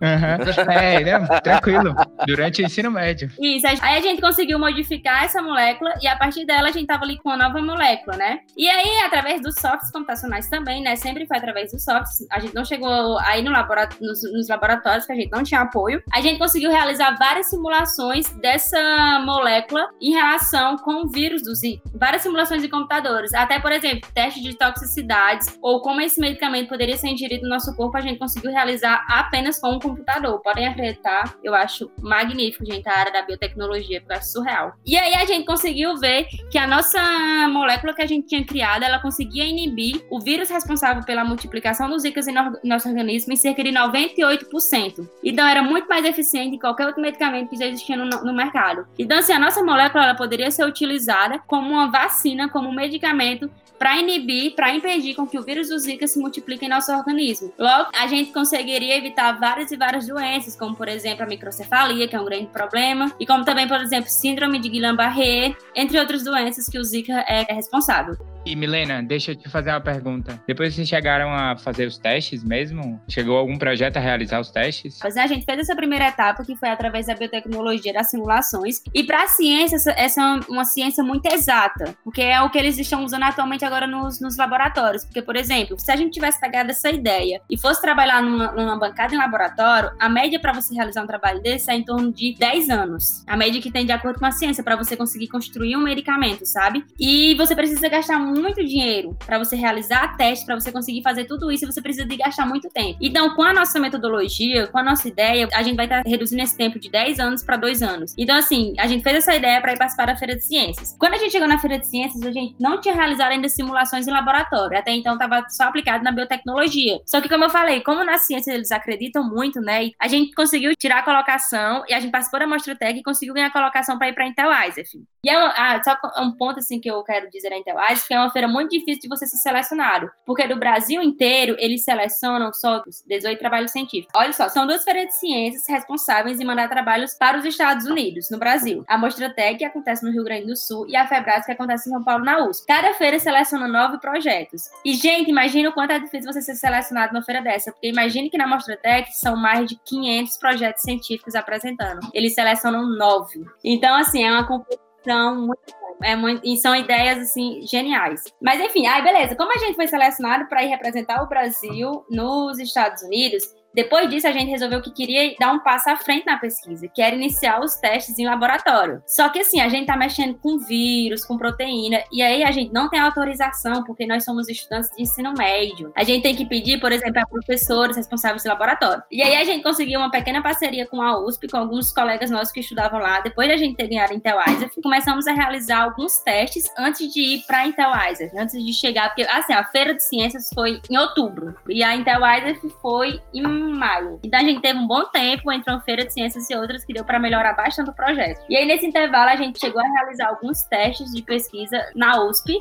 [0.00, 0.72] Uhum.
[0.72, 1.40] É, né?
[1.42, 1.94] tranquilo.
[2.26, 3.30] Durante o ensino médio.
[3.40, 3.66] Isso.
[3.66, 7.18] Aí a gente conseguiu modificar essa molécula e a partir dela a gente tava ali
[7.18, 8.40] com uma nova molécula, né?
[8.56, 10.96] E aí, através dos softs computacionais também, né?
[10.96, 12.26] Sempre foi através dos softs.
[12.30, 15.60] A gente não chegou aí no laboratório, nos, nos laboratórios, que a gente não tinha
[15.62, 16.02] apoio.
[16.12, 21.82] A gente conseguiu realizar várias simulações dessa molécula em relação com o vírus do Zika.
[21.94, 23.34] Várias simulações de computadores.
[23.34, 27.74] Até, por exemplo, teste de toxicidades ou como esse medicamento poderia ser ingerido no nosso
[27.74, 30.40] corpo, a gente conseguiu realizar apenas com um computador.
[30.40, 34.72] Podem acreditar, eu acho magnífico, gente, a área da biotecnologia, porque eu surreal.
[34.84, 37.00] E aí a gente conseguiu ver que a nossa
[37.48, 42.02] molécula que a gente tinha criado, ela conseguia inibir o vírus responsável pela multiplicação dos
[42.02, 45.08] zika em nosso organismo em cerca de 98%.
[45.22, 48.86] Então era muito mais eficiente que qualquer outro medicamento que já existia no, no mercado.
[48.98, 53.50] Então, assim, a nossa molécula ela poderia ser utilizada como uma vacina, como um medicamento
[53.78, 57.52] para inibir, para impedir com que o vírus do Zika se multiplique em nosso organismo.
[57.58, 62.16] Logo, a gente conseguiria evitar várias e várias doenças, como por exemplo a microcefalia, que
[62.16, 66.68] é um grande problema, e como também, por exemplo, síndrome de Guillain-Barré, entre outras doenças
[66.68, 68.16] que o Zika é responsável.
[68.48, 70.42] E Milena, deixa eu te fazer uma pergunta.
[70.46, 72.98] Depois vocês chegaram a fazer os testes mesmo?
[73.06, 74.98] Chegou algum projeto a realizar os testes?
[75.02, 78.82] Pois é, a gente fez essa primeira etapa, que foi através da biotecnologia das simulações.
[78.94, 82.78] E para a ciência, essa é uma ciência muito exata, porque é o que eles
[82.78, 85.04] estão usando atualmente agora nos, nos laboratórios.
[85.04, 88.78] Porque, por exemplo, se a gente tivesse pegado essa ideia e fosse trabalhar numa, numa
[88.78, 92.34] bancada em laboratório, a média para você realizar um trabalho desse é em torno de
[92.36, 93.24] 10 anos.
[93.26, 96.44] A média que tem de acordo com a ciência, para você conseguir construir um medicamento,
[96.44, 96.84] sabe?
[96.98, 101.50] E você precisa gastar muito dinheiro para você realizar testes, para você conseguir fazer tudo
[101.52, 102.98] isso, você precisa de gastar muito tempo.
[103.00, 106.42] Então, com a nossa metodologia, com a nossa ideia, a gente vai estar tá reduzindo
[106.42, 108.14] esse tempo de 10 anos para 2 anos.
[108.16, 110.96] Então, assim, a gente fez essa ideia para ir participar da Feira de Ciências.
[110.98, 114.06] Quando a gente chegou na Feira de Ciências, a gente não tinha realizado ainda simulações
[114.06, 114.78] em laboratório.
[114.78, 117.00] Até então, estava só aplicado na biotecnologia.
[117.04, 119.90] Só que, como eu falei, como na ciência eles acreditam muito, né?
[119.98, 123.34] A gente conseguiu tirar a colocação e a gente participou da Mostra Tech e conseguiu
[123.34, 124.88] ganhar a colocação para ir para a Intel Isaac.
[125.24, 128.14] E é ah, só um ponto assim que eu quero dizer da Intel Isaac, que
[128.14, 132.52] é uma feira muito difícil de você ser selecionado, porque do Brasil inteiro eles selecionam
[132.52, 134.12] só 18 trabalhos científicos.
[134.14, 138.30] Olha só, são duas feiras de ciências responsáveis em mandar trabalhos para os Estados Unidos,
[138.30, 138.84] no Brasil.
[138.86, 141.88] A Mostra Tech, que acontece no Rio Grande do Sul, e a Febras, que acontece
[141.88, 142.66] em São Paulo, na USP.
[142.66, 144.64] Cada feira seleciona nove projetos.
[144.84, 148.28] E, gente, imagina o quanto é difícil você ser selecionado numa feira dessa, porque imagine
[148.28, 152.00] que na Mostra Tech são mais de 500 projetos científicos apresentando.
[152.12, 153.44] Eles selecionam nove.
[153.64, 158.22] Então, assim, é uma competição muito é muito, e são ideias, assim, geniais.
[158.40, 159.34] Mas, enfim, aí, beleza.
[159.34, 164.26] Como a gente foi selecionado para ir representar o Brasil nos Estados Unidos, depois disso,
[164.26, 167.60] a gente resolveu que queria dar um passo à frente na pesquisa, que era iniciar
[167.60, 169.02] os testes em laboratório.
[169.06, 172.72] Só que assim, a gente tá mexendo com vírus, com proteína, e aí a gente
[172.72, 175.92] não tem autorização, porque nós somos estudantes de ensino médio.
[175.94, 179.02] A gente tem que pedir, por exemplo, a professores responsáveis do laboratório.
[179.10, 182.52] E aí a gente conseguiu uma pequena parceria com a USP, com alguns colegas nossos
[182.52, 183.20] que estudavam lá.
[183.20, 187.20] Depois da gente ter ganhado a Intel Isaac, começamos a realizar alguns testes antes de
[187.20, 190.80] ir para a Intel Isaac, antes de chegar, porque assim, a feira de ciências foi
[190.90, 194.18] em outubro, e a Intel Isaac foi em maio.
[194.22, 196.92] Então a gente teve um bom tempo entre uma feira de ciências e outras que
[196.92, 198.44] deu para melhorar bastante o projeto.
[198.48, 202.58] E aí nesse intervalo a gente chegou a realizar alguns testes de pesquisa na USP.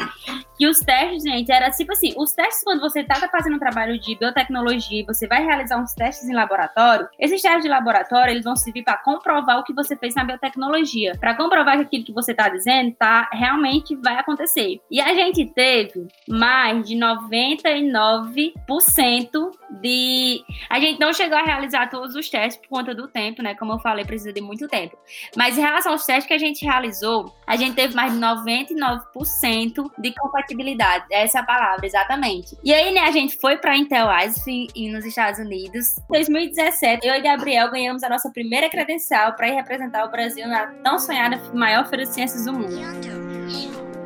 [0.60, 4.00] E os testes, gente, era tipo assim, os testes quando você está fazendo um trabalho
[4.00, 8.56] de biotecnologia, você vai realizar uns testes em laboratório, esses testes de laboratório, eles vão
[8.56, 12.32] servir para comprovar o que você fez na biotecnologia, para comprovar que aquilo que você
[12.32, 14.80] está dizendo tá realmente vai acontecer.
[14.90, 19.52] E a gente teve mais de 99%
[19.82, 23.56] de a gente não chegou a realizar todos os testes por conta do tempo, né?
[23.56, 24.98] Como eu falei, precisa de muito tempo.
[25.36, 29.92] Mas em relação aos testes que a gente realizou, a gente teve mais de 99%
[29.98, 31.06] de compatibilidade.
[31.12, 32.58] Essa é a palavra, exatamente.
[32.64, 35.98] E aí, né, a gente foi para a Intel Isaac nos Estados Unidos.
[35.98, 40.48] Em 2017, eu e Gabriel ganhamos a nossa primeira credencial para ir representar o Brasil
[40.48, 43.97] na tão sonhada maior feira de ciências do mundo.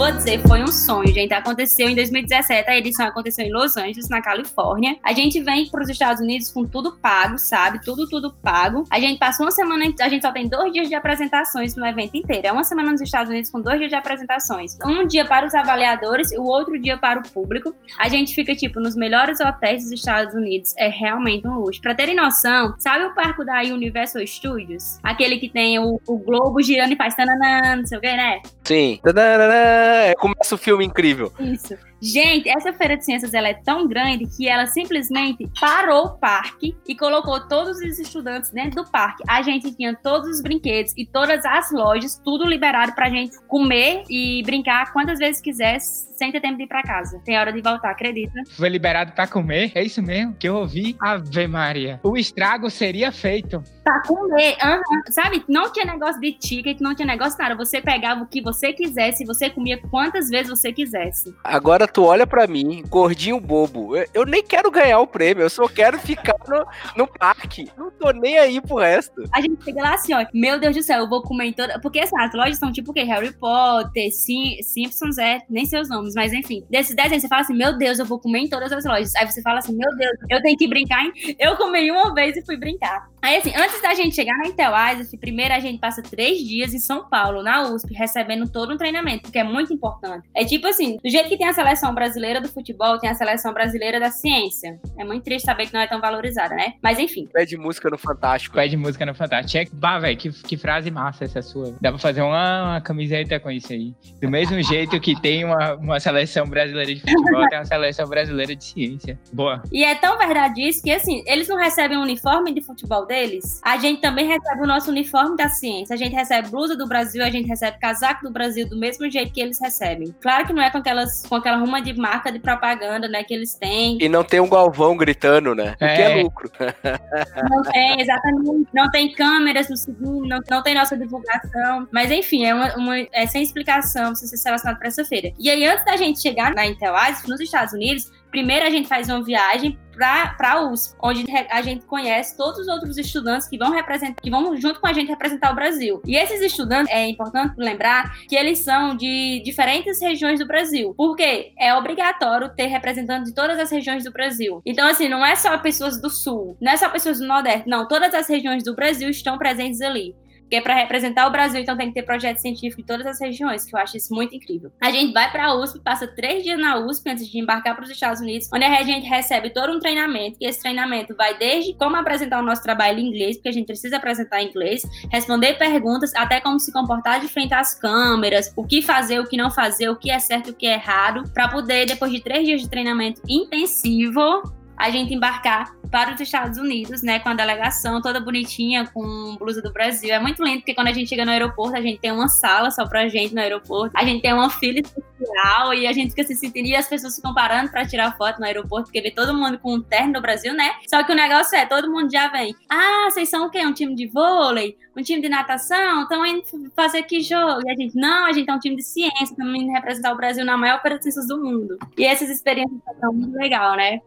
[0.00, 1.34] Vou dizer, foi um sonho, gente.
[1.34, 4.96] Aconteceu em 2017, a edição aconteceu em Los Angeles, na Califórnia.
[5.02, 7.84] A gente vem para os Estados Unidos com tudo pago, sabe?
[7.84, 8.84] Tudo, tudo pago.
[8.88, 12.16] A gente passou uma semana, a gente só tem dois dias de apresentações no evento
[12.16, 12.46] inteiro.
[12.46, 14.78] É uma semana nos Estados Unidos com dois dias de apresentações.
[14.82, 17.74] Um dia para os avaliadores e o outro dia para o público.
[17.98, 20.72] A gente fica, tipo, nos melhores hotéis dos Estados Unidos.
[20.78, 21.78] É realmente um luxo.
[21.82, 24.98] Pra terem noção, sabe o parque da Universal Studios?
[25.02, 28.40] Aquele que tem o, o globo girando e faz tananã, não sei o que, né?
[28.64, 28.98] Sim.
[29.02, 29.89] Tananã.
[29.90, 31.32] É, começa o filme incrível.
[31.38, 31.76] Isso.
[32.00, 36.74] Gente, essa feira de ciências ela é tão grande que ela simplesmente parou o parque
[36.88, 39.22] e colocou todos os estudantes dentro do parque.
[39.28, 44.04] A gente tinha todos os brinquedos e todas as lojas, tudo liberado pra gente comer
[44.08, 47.18] e brincar quantas vezes quisesse sem ter tempo de ir pra casa.
[47.24, 48.42] Tem hora de voltar, acredita?
[48.50, 49.72] Foi liberado pra comer?
[49.74, 50.94] É isso mesmo que eu ouvi?
[51.00, 51.98] Ave Maria.
[52.02, 53.62] O estrago seria feito.
[53.82, 55.02] Pra comer, uhum.
[55.10, 55.42] sabe?
[55.48, 57.56] Não tinha negócio de ticket, não tinha negócio nada.
[57.56, 61.34] Você pegava o que você quisesse, você comia quantas vezes você quisesse.
[61.42, 63.96] Agora tu olha para mim, gordinho bobo.
[63.96, 66.66] Eu, eu, nem quero ganhar o prêmio, eu só quero ficar no,
[66.98, 67.70] no parque.
[67.78, 69.22] Não tô nem aí pro resto.
[69.32, 71.80] A gente chega lá assim, ó, meu Deus do céu, eu vou comer em toda.
[71.80, 73.04] Porque assim, as lojas são tipo o quê?
[73.04, 76.64] Harry Potter, Sim, Simpsons, é, nem seus nomes, mas enfim.
[76.70, 79.14] Desses desenhos, você fala assim, meu Deus, eu vou comer em todas as lojas.
[79.16, 81.04] Aí você fala assim, meu Deus, eu tenho que brincar.
[81.04, 81.12] Hein?
[81.38, 83.08] Eu comi uma vez e fui brincar.
[83.22, 86.72] Aí assim, antes da gente chegar na Intel Isaac, primeiro a gente passa três dias
[86.72, 90.28] em São Paulo, na USP, recebendo todo um treinamento, porque é muito importante.
[90.34, 93.52] É tipo assim, do jeito que tem a seleção brasileira do futebol, tem a seleção
[93.52, 94.80] brasileira da ciência.
[94.98, 96.74] É muito triste saber que não é tão valorizada, né?
[96.82, 97.28] Mas enfim.
[97.32, 98.54] Pede música no Fantástico.
[98.54, 99.74] Pede música no Fantástico.
[99.74, 101.76] Bah, velho, que, que frase massa essa sua.
[101.80, 103.94] Dá pra fazer uma, uma camiseta com isso aí.
[104.20, 108.56] Do mesmo jeito que tem uma, uma seleção brasileira de futebol, tem uma seleção brasileira
[108.56, 109.18] de ciência.
[109.32, 109.62] Boa.
[109.70, 113.60] E é tão verdade isso que, assim, eles não recebem um uniforme de futebol deles,
[113.64, 115.94] a gente também recebe o nosso uniforme da ciência.
[115.94, 119.32] A gente recebe blusa do Brasil, a gente recebe casaco do Brasil do mesmo jeito
[119.32, 120.14] que eles recebem.
[120.20, 123.34] Claro que não é com aquelas com aquela ruma de marca de propaganda, né, que
[123.34, 123.98] eles têm.
[124.00, 125.74] E não tem um Galvão gritando, né?
[125.80, 125.96] É.
[125.96, 126.50] Que é lucro.
[127.50, 128.68] Não tem, exatamente.
[128.72, 131.88] Não tem câmeras no segundo, não, não tem nossa divulgação.
[131.90, 135.32] Mas enfim, é, uma, uma é sem explicação você ser selecionado para essa feira.
[135.38, 136.94] E aí, antes da gente chegar na Intel
[137.26, 141.84] nos Estados Unidos, Primeiro a gente faz uma viagem para a USP, onde a gente
[141.84, 145.52] conhece todos os outros estudantes que vão representar, que vão junto com a gente representar
[145.52, 146.00] o Brasil.
[146.06, 151.52] E esses estudantes, é importante lembrar que eles são de diferentes regiões do Brasil, porque
[151.58, 154.62] é obrigatório ter representantes de todas as regiões do Brasil.
[154.64, 157.86] Então, assim, não é só pessoas do Sul, não é só pessoas do Nordeste, não,
[157.86, 160.14] todas as regiões do Brasil estão presentes ali
[160.50, 163.20] que é para representar o Brasil, então tem que ter projeto científico em todas as
[163.20, 164.72] regiões, que eu acho isso muito incrível.
[164.80, 167.84] A gente vai para a USP, passa três dias na USP antes de embarcar para
[167.84, 171.72] os Estados Unidos, onde a gente recebe todo um treinamento, e esse treinamento vai desde
[171.74, 175.54] como apresentar o nosso trabalho em inglês, porque a gente precisa apresentar em inglês, responder
[175.54, 179.52] perguntas, até como se comportar de frente às câmeras, o que fazer, o que não
[179.52, 182.60] fazer, o que é certo o que é errado, para poder, depois de três dias
[182.60, 184.42] de treinamento intensivo,
[184.76, 189.60] a gente embarcar para os Estados Unidos, né, com a delegação toda bonitinha, com blusa
[189.60, 190.12] do Brasil.
[190.14, 192.70] É muito lindo, porque quando a gente chega no aeroporto, a gente tem uma sala
[192.70, 196.24] só pra gente no aeroporto, a gente tem uma fila especial e a gente fica
[196.24, 199.34] se sentindo e as pessoas ficam parando para tirar foto no aeroporto, porque vê todo
[199.34, 200.70] mundo com um terno do Brasil, né?
[200.88, 202.54] Só que o negócio é, todo mundo já vem.
[202.68, 203.64] Ah, vocês são o quê?
[203.66, 204.76] Um time de vôlei?
[204.96, 206.02] Um time de natação?
[206.02, 206.42] Estão indo
[206.74, 207.62] fazer que jogo?
[207.66, 210.16] E a gente, não, a gente é um time de ciência, estamos indo representar o
[210.16, 211.78] Brasil na maior operação do mundo.
[211.96, 214.00] E essas experiências são muito legal, né?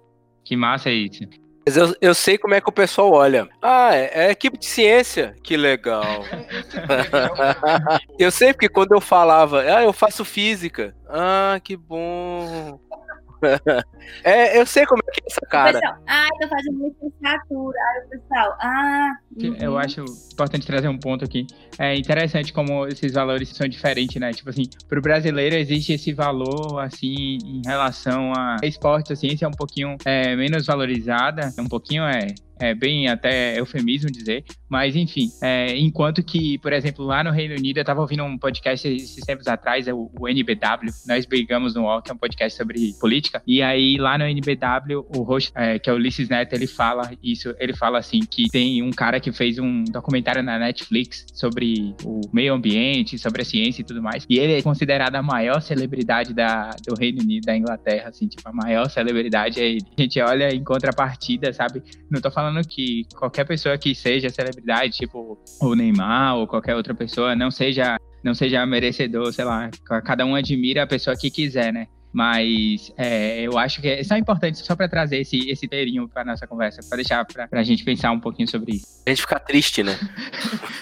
[0.43, 1.24] Que massa isso.
[1.65, 3.47] Mas eu, eu sei como é que o pessoal olha.
[3.62, 5.34] Ah, é, é equipe de ciência.
[5.41, 6.04] Que legal.
[8.19, 10.93] eu sei porque quando eu falava, ah, eu faço física.
[11.08, 12.80] Ah, que bom.
[14.24, 15.80] é, eu sei como é que é essa cara.
[15.80, 17.78] Pessoal, ah, tô fazendo licenciatura.
[17.80, 19.12] Aí o pessoal, ah.
[19.42, 19.56] Uhum.
[19.60, 21.46] Eu acho importante trazer um ponto aqui.
[21.78, 24.32] É interessante como esses valores são diferentes, né?
[24.32, 29.48] Tipo assim, pro brasileiro existe esse valor, assim, em relação a esporte, a ciência é
[29.48, 32.28] um pouquinho é, menos valorizada, um pouquinho é
[32.60, 37.56] é bem até eufemismo dizer, mas enfim, é, enquanto que, por exemplo, lá no Reino
[37.56, 41.76] Unido, eu estava ouvindo um podcast esses tempos atrás, é o, o, NBW, nós brigamos
[41.76, 45.52] no UOL, que é um podcast sobre política, e aí lá no NBW, o host,
[45.56, 48.92] é, que é o Ulisses Neto, ele fala isso, ele fala assim, que tem um
[48.92, 53.86] cara que fez um documentário na Netflix sobre o meio ambiente, sobre a ciência e
[53.86, 58.10] tudo mais, e ele é considerado a maior celebridade da, do Reino Unido, da Inglaterra,
[58.10, 59.86] assim, tipo, a maior celebridade é ele.
[59.98, 64.30] A gente olha em contrapartida, sabe, não tô falando falando que qualquer pessoa que seja
[64.30, 69.70] celebridade, tipo o Neymar ou qualquer outra pessoa, não seja, não seja merecedor, sei lá,
[70.04, 71.88] cada um admira a pessoa que quiser, né?
[72.12, 76.24] Mas é, eu acho que é só importante só para trazer esse, esse teirinho para
[76.24, 78.86] nossa conversa, para deixar para a gente pensar um pouquinho sobre isso.
[79.08, 79.98] A gente ficar triste, né?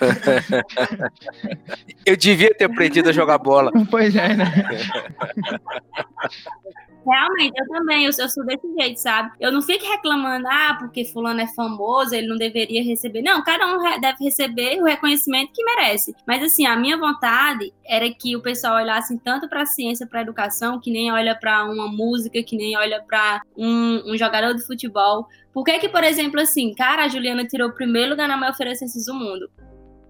[2.06, 3.72] eu devia ter aprendido a jogar bola.
[3.90, 4.46] Pois é, né?
[7.06, 9.32] Realmente, eu também, eu, sou desse jeito, sabe?
[9.40, 13.24] Eu não fico reclamando, ah, porque fulano é famoso, ele não deveria receber.
[13.24, 16.16] Não, cada um deve receber o reconhecimento que merece.
[16.28, 20.20] Mas assim, a minha vontade era que o pessoal olhasse tanto para a ciência, para
[20.20, 24.54] a educação, que nem olha para uma música, que nem olha para um, um, jogador
[24.54, 25.28] de futebol.
[25.52, 28.52] Por que que, por exemplo, assim, cara, a Juliana tirou o primeiro lugar na maior
[28.52, 29.50] oferência do mundo.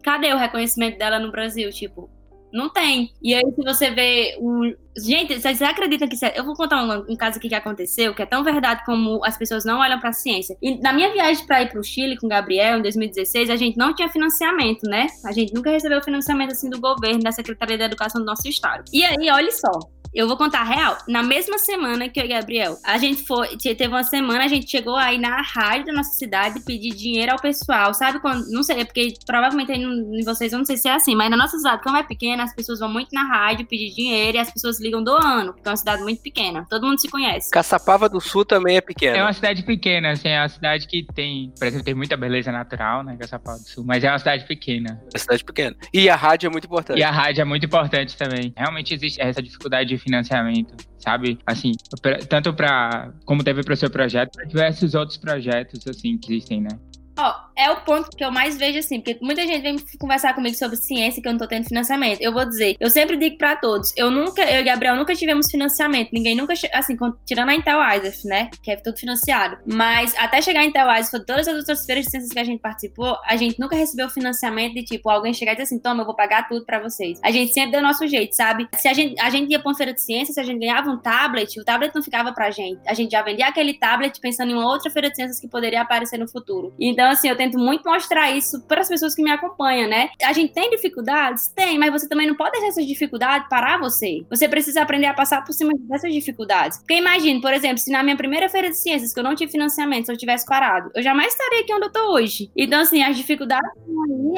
[0.04, 1.70] Cadê o reconhecimento dela no Brasil?
[1.72, 2.10] Tipo,
[2.52, 3.12] não tem.
[3.22, 4.74] E aí, se você vê um.
[4.98, 6.18] Gente, vocês acreditam que.
[6.36, 9.38] Eu vou contar um, um, caso aqui que aconteceu, que é tão verdade como as
[9.38, 10.58] pessoas não olham para a ciência.
[10.62, 13.56] E na minha viagem para ir para o Chile com o Gabriel, em 2016, a
[13.56, 15.08] gente não tinha financiamento, né?
[15.26, 18.84] A gente nunca recebeu financiamento assim do governo, da Secretaria da Educação do nosso estado.
[18.92, 19.72] E aí, olha só.
[20.14, 20.98] Eu vou contar a real.
[21.08, 24.70] Na mesma semana que eu e Gabriel, a gente foi, teve uma semana, a gente
[24.70, 27.94] chegou aí na rádio da nossa cidade pedir dinheiro ao pessoal.
[27.94, 30.94] Sabe quando, não sei, é porque provavelmente aí em vocês, eu não sei se é
[30.94, 33.94] assim, mas na nossa cidade, como é pequena, as pessoas vão muito na rádio pedir
[33.94, 36.66] dinheiro e as pessoas ligam doando, porque é uma cidade muito pequena.
[36.70, 37.50] Todo mundo se conhece.
[37.50, 39.18] Caçapava do Sul também é pequena.
[39.18, 42.52] É uma cidade pequena, assim, é uma cidade que tem, por exemplo, tem muita beleza
[42.52, 45.02] natural, né, Caçapava do Sul, mas é uma cidade pequena.
[45.06, 45.76] É uma cidade pequena.
[45.94, 47.00] E a rádio é muito importante.
[47.00, 48.54] E a rádio é muito importante também.
[48.58, 51.40] Realmente existe essa dificuldade de financiamento, sabe?
[51.46, 56.18] Assim, pra, tanto para como teve para o seu projeto, para diversos outros projetos assim
[56.18, 56.70] que existem, né?
[57.18, 60.56] Ó, é o ponto que eu mais vejo assim, porque muita gente vem conversar comigo
[60.56, 62.22] sobre ciência que eu não tô tendo financiamento.
[62.22, 65.50] Eu vou dizer, eu sempre digo para todos, eu nunca, eu e Gabriel nunca tivemos
[65.50, 69.58] financiamento, ninguém nunca, assim, tirando a Intel Isaac, né, que é tudo financiado.
[69.66, 72.60] Mas até chegar a Intel Isaac, todas as outras feiras de ciências que a gente
[72.60, 76.06] participou, a gente nunca recebeu financiamento de tipo, alguém chegar e dizer assim, toma, eu
[76.06, 77.20] vou pagar tudo para vocês.
[77.24, 78.68] A gente sempre deu nosso jeito, sabe?
[78.76, 80.90] Se a gente, a gente ia pra uma feira de ciências, se a gente ganhava
[80.90, 82.80] um tablet, o tablet não ficava pra gente.
[82.88, 85.82] A gente já vendia aquele tablet pensando em uma outra feira de ciências que poderia
[85.82, 86.74] aparecer no futuro.
[86.80, 90.10] Então, assim, eu tento muito mostrar isso para as pessoas que me acompanham, né?
[90.24, 91.48] A gente tem dificuldades?
[91.50, 94.26] Tem, mas você também não pode deixar essas dificuldades parar você.
[94.30, 96.78] Você precisa aprender a passar por cima dessas dificuldades.
[96.80, 99.52] Porque imagine, por exemplo, se na minha primeira feira de ciências, que eu não tive
[99.52, 102.52] financiamento, se eu tivesse parado, eu jamais estaria aqui onde eu tô hoje.
[102.56, 103.70] Então, assim, as dificuldades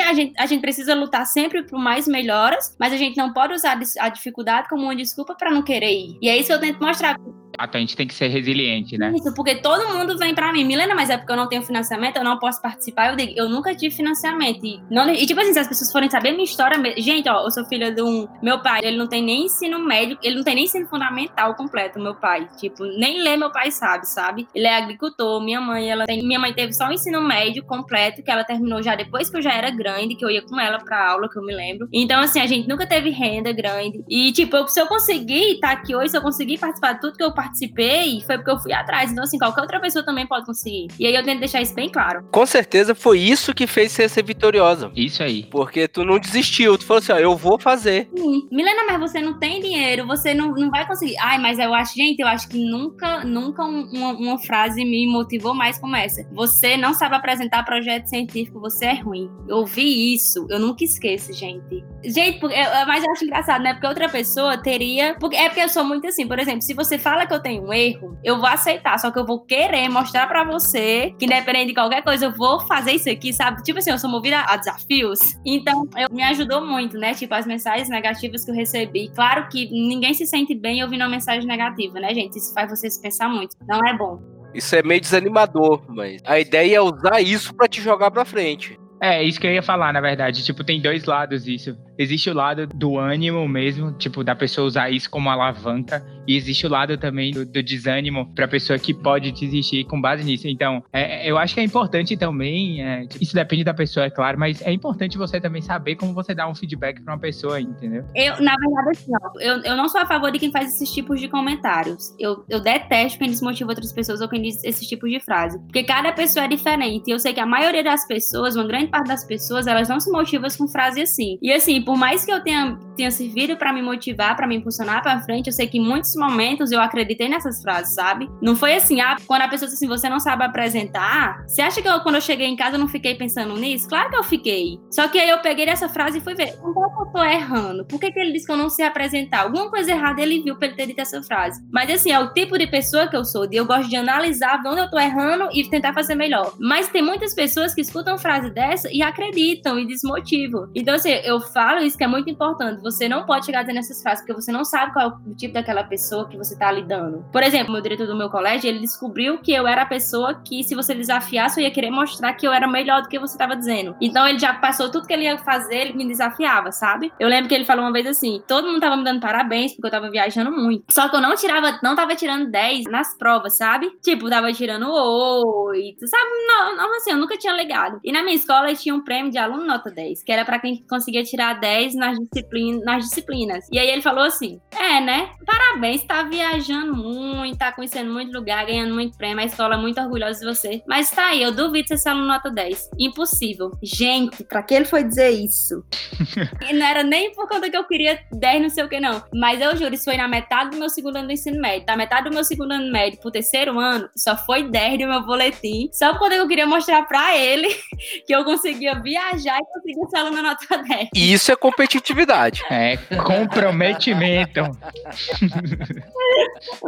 [0.06, 3.54] a gente, a gente precisa lutar sempre por mais melhoras, mas a gente não pode
[3.54, 6.18] usar a dificuldade como uma desculpa para não querer ir.
[6.22, 7.18] E é isso que eu tento mostrar
[7.58, 9.14] a gente tem que ser resiliente, né?
[9.16, 12.18] Isso, porque todo mundo vem pra mim, Milena, mas é porque eu não tenho financiamento,
[12.18, 13.12] eu não posso participar.
[13.12, 14.66] Eu digo, eu nunca tive financiamento.
[14.66, 17.52] E, não, e tipo assim, se as pessoas forem saber minha história, gente, ó, eu
[17.52, 18.28] sou filha de um.
[18.42, 22.00] Meu pai, ele não tem nem ensino médio, ele não tem nem ensino fundamental completo,
[22.00, 22.48] meu pai.
[22.58, 24.48] Tipo, nem ler meu pai sabe, sabe?
[24.54, 26.24] Ele é agricultor, minha mãe, ela tem.
[26.24, 29.42] Minha mãe teve só o ensino médio completo, que ela terminou já depois que eu
[29.42, 31.88] já era grande, que eu ia com ela pra aula, que eu me lembro.
[31.92, 34.04] Então, assim, a gente nunca teve renda grande.
[34.10, 37.18] E, tipo, se eu conseguir estar tá aqui hoje, se eu conseguir participar de tudo
[37.18, 39.12] que eu participei, foi porque eu fui atrás.
[39.12, 40.88] Então, assim, qualquer outra pessoa também pode conseguir.
[41.00, 42.24] E aí eu tento deixar isso bem claro.
[42.32, 44.92] Com certeza foi isso que fez você ser vitoriosa.
[44.96, 45.44] Isso aí.
[45.52, 48.10] Porque tu não desistiu, tu falou assim, ó, eu vou fazer.
[48.16, 48.48] Sim.
[48.52, 51.16] Milena, mas você não tem dinheiro, você não, não vai conseguir.
[51.20, 55.54] Ai, mas eu acho, gente, eu acho que nunca, nunca uma, uma frase me motivou
[55.54, 56.28] mais como essa.
[56.32, 59.30] Você não sabe apresentar projeto científico, você é ruim.
[59.48, 61.84] Eu ouvi isso, eu nunca esqueço, gente.
[62.04, 62.56] Gente, porque,
[62.88, 63.74] mas eu acho engraçado, né?
[63.74, 65.16] Porque outra pessoa teria.
[65.20, 67.64] Porque, é porque eu sou muito assim, por exemplo, se você fala que eu tenho
[67.64, 71.68] um erro, eu vou aceitar, só que eu vou querer mostrar para você que, independente
[71.68, 73.64] de qualquer coisa, eu vou fazer isso aqui, sabe?
[73.64, 75.20] Tipo assim, eu sou movida a desafios.
[75.46, 77.14] Então, eu, me ajudou muito, né?
[77.14, 79.10] Tipo, as mensagens negativas que eu recebi.
[79.16, 82.38] Claro que ninguém se sente bem ouvindo uma mensagem negativa, né, gente?
[82.38, 83.56] Isso faz vocês pensar muito.
[83.68, 84.22] Não é bom.
[84.54, 88.80] Isso é meio desanimador, mas a ideia é usar isso para te jogar para frente.
[89.02, 90.46] É, isso que eu ia falar, na verdade.
[90.46, 91.76] Tipo, tem dois lados isso.
[91.98, 96.04] Existe o lado do ânimo mesmo, tipo, da pessoa usar isso como alavanca.
[96.28, 100.24] E existe o lado também do, do desânimo pra pessoa que pode desistir com base
[100.24, 100.48] nisso.
[100.48, 102.82] Então, é, eu acho que é importante também.
[102.82, 106.34] É, isso depende da pessoa, é claro, mas é importante você também saber como você
[106.34, 108.06] dá um feedback pra uma pessoa, entendeu?
[108.16, 111.20] Eu, na verdade, assim, eu, eu não sou a favor de quem faz esses tipos
[111.20, 112.16] de comentários.
[112.20, 115.60] Eu, eu detesto quem desmotiva outras pessoas ou quem diz esses tipos de frase.
[115.60, 117.10] Porque cada pessoa é diferente.
[117.10, 120.00] E eu sei que a maioria das pessoas, uma grande parte das pessoas, elas não
[120.00, 121.38] se motivam com frase assim.
[121.42, 125.02] E assim, por mais que eu tenha, tenha servido para me motivar, para me impulsionar
[125.02, 128.30] para frente, eu sei que em muitos momentos eu acreditei nessas frases, sabe?
[128.42, 131.82] Não foi assim, ah, quando a pessoa disse assim, você não sabe apresentar, você acha
[131.82, 133.88] que eu, quando eu cheguei em casa, eu não fiquei pensando nisso?
[133.88, 134.80] Claro que eu fiquei.
[134.92, 136.58] Só que aí eu peguei essa frase e fui ver,
[136.94, 137.86] que eu tô errando?
[137.86, 139.42] Por que, que ele disse que eu não sei apresentar?
[139.42, 141.62] Alguma coisa errada ele viu pra ele ter dito essa frase.
[141.72, 144.62] Mas assim, é o tipo de pessoa que eu sou, de eu gosto de analisar
[144.66, 146.54] onde eu tô errando e tentar fazer melhor.
[146.60, 150.70] Mas tem muitas pessoas que escutam frase dessa e acreditam e desmotivam.
[150.76, 151.40] Então, assim, eu
[151.74, 152.82] falo isso que é muito importante.
[152.82, 155.54] Você não pode chegar dizendo essas frases, porque você não sabe qual é o tipo
[155.54, 157.26] daquela pessoa que você tá lidando.
[157.32, 160.64] Por exemplo, meu diretor do meu colégio, ele descobriu que eu era a pessoa que,
[160.64, 163.56] se você desafiasse, eu ia querer mostrar que eu era melhor do que você tava
[163.56, 163.96] dizendo.
[164.00, 167.12] Então, ele já passou tudo que ele ia fazer, ele me desafiava, sabe?
[167.20, 169.88] Eu lembro que ele falou uma vez assim: todo mundo tava me dando parabéns, porque
[169.88, 170.86] eu tava viajando muito.
[170.92, 173.90] Só que eu não tirava, não tava tirando 10 nas provas, sabe?
[174.02, 176.30] Tipo, tava tirando 8, sabe?
[176.48, 178.00] Não, não assim, eu nunca tinha legado.
[178.04, 180.84] E na minha escola tinha um prêmio de aluno nota 10, que era para quem
[180.88, 183.66] conseguia tirar 10 nas, disciplina, nas disciplinas.
[183.72, 185.30] E aí ele falou assim: É, né?
[185.46, 190.00] Parabéns, tá viajando muito, tá conhecendo muito lugar, ganhando muito prêmio, a escola é muito
[190.02, 190.84] orgulhosa de você.
[190.86, 192.90] Mas tá aí, eu duvido se esse aluno nota 10.
[193.00, 193.72] Impossível.
[193.82, 195.86] Gente, pra que ele foi dizer isso?
[196.70, 199.24] e não era nem por conta que eu queria 10, não sei o que, não.
[199.34, 201.86] Mas eu juro, isso foi na metade do meu segundo ano do ensino médio.
[201.86, 205.26] Da metade do meu segundo ano médio pro terceiro ano, só foi 10 do meu
[205.26, 205.90] boletim.
[205.94, 207.70] Só por eu queria mostrar pra ele
[208.28, 211.10] que eu conseguia viajar e conseguia ser aluno nota 10.
[211.16, 212.64] E isso é competitividade.
[212.74, 214.62] É comprometimento.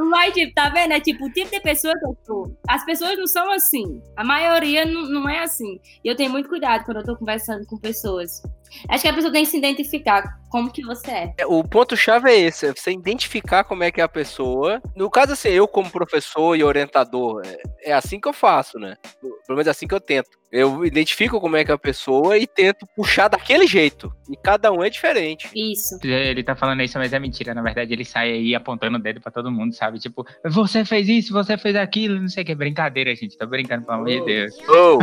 [0.09, 0.93] Mas, tipo, tá vendo?
[0.93, 2.57] É tipo, o tipo de pessoa que eu sou.
[2.67, 4.01] As pessoas não são assim.
[4.15, 5.79] A maioria não, não é assim.
[6.03, 8.41] E eu tenho muito cuidado quando eu tô conversando com pessoas.
[8.89, 11.33] Acho que a pessoa tem que se identificar como que você é.
[11.47, 14.81] O ponto-chave é esse, é você identificar como é que é a pessoa.
[14.95, 18.95] No caso, assim, eu como professor e orientador, é, é assim que eu faço, né?
[19.21, 20.29] Pelo menos é assim que eu tento.
[20.51, 24.09] Eu identifico como é que é a pessoa e tento puxar daquele jeito.
[24.29, 25.49] E cada um é diferente.
[25.53, 25.99] Isso.
[26.01, 27.53] Ele tá falando isso, mas é mentira.
[27.53, 29.99] Na verdade, ele sai aí apontando o dedo pra todo mundo, sabe?
[29.99, 32.55] Tipo, você fez isso, você fez aquilo, não sei o que.
[32.55, 33.37] Brincadeira, gente.
[33.37, 34.53] Tô brincando, pelo amor de Deus.
[34.69, 34.99] Oh,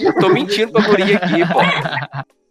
[0.00, 1.58] eu tô mentindo pra guria aqui, pô.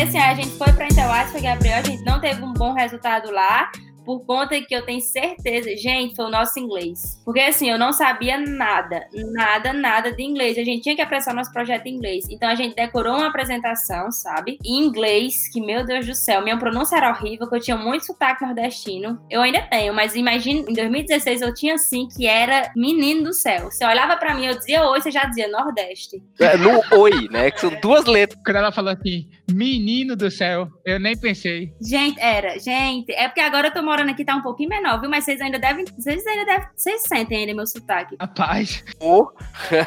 [0.00, 3.70] assim, a gente foi pra Interwatch, Gabriel, a gente não teve um bom resultado lá
[4.04, 7.20] por conta que eu tenho certeza, gente, foi o nosso inglês.
[7.24, 10.58] Porque assim, eu não sabia nada, nada, nada de inglês.
[10.58, 12.26] A gente tinha que apresentar nosso projeto em inglês.
[12.30, 14.58] Então a gente decorou uma apresentação, sabe?
[14.64, 18.06] Em inglês, que meu Deus do céu, minha pronúncia era horrível, que eu tinha muito
[18.06, 19.20] sotaque nordestino.
[19.30, 23.70] Eu ainda tenho, mas imagina, em 2016 eu tinha assim que era menino do céu.
[23.70, 26.22] Você olhava para mim, eu dizia oi, você já dizia Nordeste.
[26.40, 27.50] É, no oi, né?
[27.50, 28.40] Que são duas letras.
[28.44, 31.72] Quando ela falou assim, menino do céu, eu nem pensei.
[31.80, 35.10] Gente, era, gente, é porque agora eu tô morando aqui tá um pouquinho menor, viu?
[35.10, 35.84] Mas vocês ainda devem.
[35.84, 36.68] Vocês ainda devem.
[36.74, 38.16] Vocês sentem ainda meu sotaque.
[38.18, 38.82] Rapaz.
[39.00, 39.28] Oh.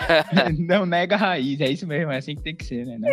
[0.59, 3.09] não nega a raiz, é isso mesmo, é assim que tem que ser, né?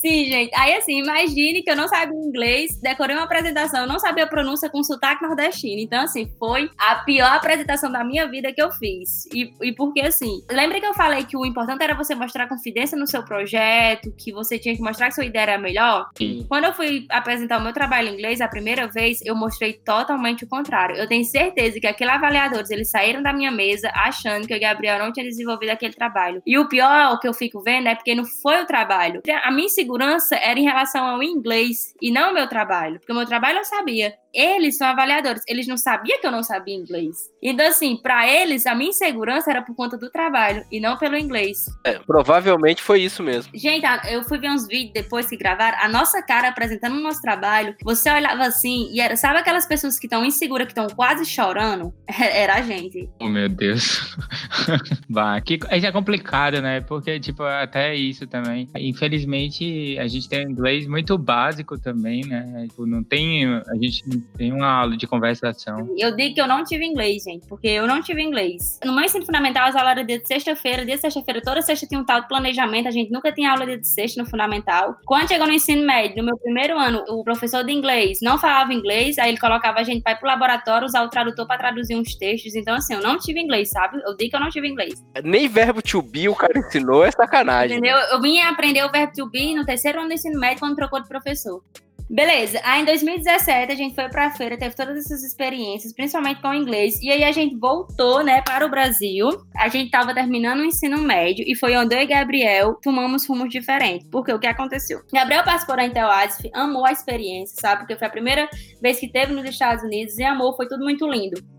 [0.00, 0.54] Sim, gente.
[0.54, 4.26] Aí assim, imagine que eu não sabia inglês, decorei uma apresentação, eu não sabia a
[4.26, 5.80] pronúncia com sotaque nordestino.
[5.80, 9.26] Então, assim, foi a pior apresentação da minha vida que eu fiz.
[9.32, 12.98] E, e porque, assim, lembra que eu falei que o importante era você mostrar confidência
[12.98, 16.10] no seu projeto, que você tinha que mostrar que sua ideia era melhor?
[16.16, 16.44] Sim.
[16.48, 20.25] Quando eu fui apresentar o meu trabalho em inglês a primeira vez, eu mostrei totalmente
[20.44, 20.96] o contrário.
[20.96, 24.98] Eu tenho certeza que aqueles avaliadores, eles saíram da minha mesa achando que o Gabriel
[24.98, 26.42] não tinha desenvolvido aquele trabalho.
[26.46, 29.22] E o pior, o que eu fico vendo, é porque não foi o trabalho.
[29.44, 32.98] A minha insegurança era em relação ao inglês e não o meu trabalho.
[32.98, 36.42] Porque o meu trabalho eu sabia eles são avaliadores, eles não sabiam que eu não
[36.42, 37.16] sabia inglês.
[37.42, 41.16] Então, assim, para eles, a minha insegurança era por conta do trabalho e não pelo
[41.16, 41.64] inglês.
[41.84, 43.50] É, provavelmente foi isso mesmo.
[43.54, 47.22] Gente, eu fui ver uns vídeos depois que gravaram, a nossa cara apresentando o nosso
[47.22, 51.24] trabalho, você olhava assim e era, sabe aquelas pessoas que estão inseguras, que estão quase
[51.24, 51.92] chorando?
[52.08, 53.08] Era a gente.
[53.20, 54.16] Oh, meu Deus.
[55.08, 56.80] bah, que, isso é complicado, né?
[56.80, 58.68] Porque, tipo, até isso também.
[58.76, 62.66] Infelizmente, a gente tem inglês muito básico também, né?
[62.68, 63.46] Tipo, não tem.
[63.46, 64.04] A gente
[64.36, 65.88] tem uma aula de conversação.
[65.98, 68.78] Eu digo que eu não tive inglês, gente, porque eu não tive inglês.
[68.84, 72.00] No meu ensino fundamental, as aulas eram de sexta-feira, dia de sexta-feira, toda sexta tinha
[72.00, 74.96] um tal de planejamento, a gente nunca tinha aula de sexta no fundamental.
[75.04, 78.72] Quando chegou no ensino médio, no meu primeiro ano, o professor de inglês não falava
[78.72, 81.96] inglês, aí ele colocava a gente para ir pro laboratório usar o tradutor para traduzir
[81.96, 82.54] uns textos.
[82.54, 84.00] Então, assim, eu não tive inglês, sabe?
[84.06, 85.04] Eu digo que eu não tive inglês.
[85.24, 87.78] Nem verbo to be o cara ensinou, é sacanagem.
[87.78, 87.98] Entendeu?
[88.12, 91.02] Eu vim aprender o verbo to be no terceiro ano do ensino médio quando trocou
[91.02, 91.60] de professor.
[92.08, 96.48] Beleza, aí em 2017 a gente foi pra feira, teve todas essas experiências, principalmente com
[96.48, 99.28] o inglês, e aí a gente voltou, né, para o Brasil.
[99.56, 103.50] A gente tava terminando o ensino médio e foi onde eu e Gabriel tomamos rumos
[103.50, 104.08] diferentes.
[104.08, 105.00] Porque o que aconteceu?
[105.12, 107.80] Gabriel participou Intel Adif, amou a experiência, sabe?
[107.80, 108.48] Porque foi a primeira
[108.80, 111.56] vez que teve nos Estados Unidos e amou, foi tudo muito lindo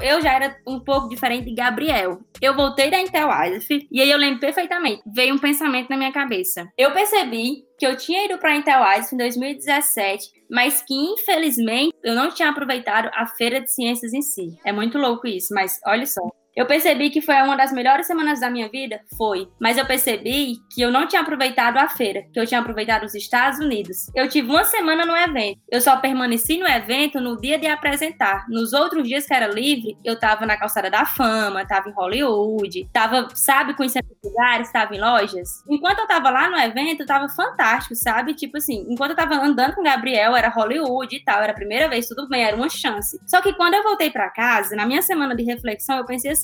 [0.00, 2.18] eu já era um pouco diferente de Gabriel.
[2.40, 5.02] Eu voltei da Intel Asif e aí eu lembro perfeitamente.
[5.06, 6.68] Veio um pensamento na minha cabeça.
[6.76, 11.94] Eu percebi que eu tinha ido para a Intel Asif em 2017, mas que infelizmente
[12.02, 14.58] eu não tinha aproveitado a feira de ciências em si.
[14.64, 16.20] É muito louco isso, mas olha só.
[16.56, 19.00] Eu percebi que foi uma das melhores semanas da minha vida?
[19.16, 19.48] Foi.
[19.60, 23.14] Mas eu percebi que eu não tinha aproveitado a feira, que eu tinha aproveitado os
[23.14, 24.10] Estados Unidos.
[24.14, 25.60] Eu tive uma semana no evento.
[25.70, 28.44] Eu só permaneci no evento no dia de apresentar.
[28.48, 32.88] Nos outros dias que era livre, eu tava na calçada da fama, tava em Hollywood,
[32.92, 35.62] tava, sabe, conhecendo lugares, tava em lojas.
[35.68, 38.34] Enquanto eu tava lá no evento, tava fantástico, sabe?
[38.34, 41.54] Tipo assim, enquanto eu tava andando com o Gabriel, era Hollywood e tal, era a
[41.54, 43.18] primeira vez, tudo bem, era uma chance.
[43.26, 46.37] Só que quando eu voltei para casa, na minha semana de reflexão, eu pensei assim,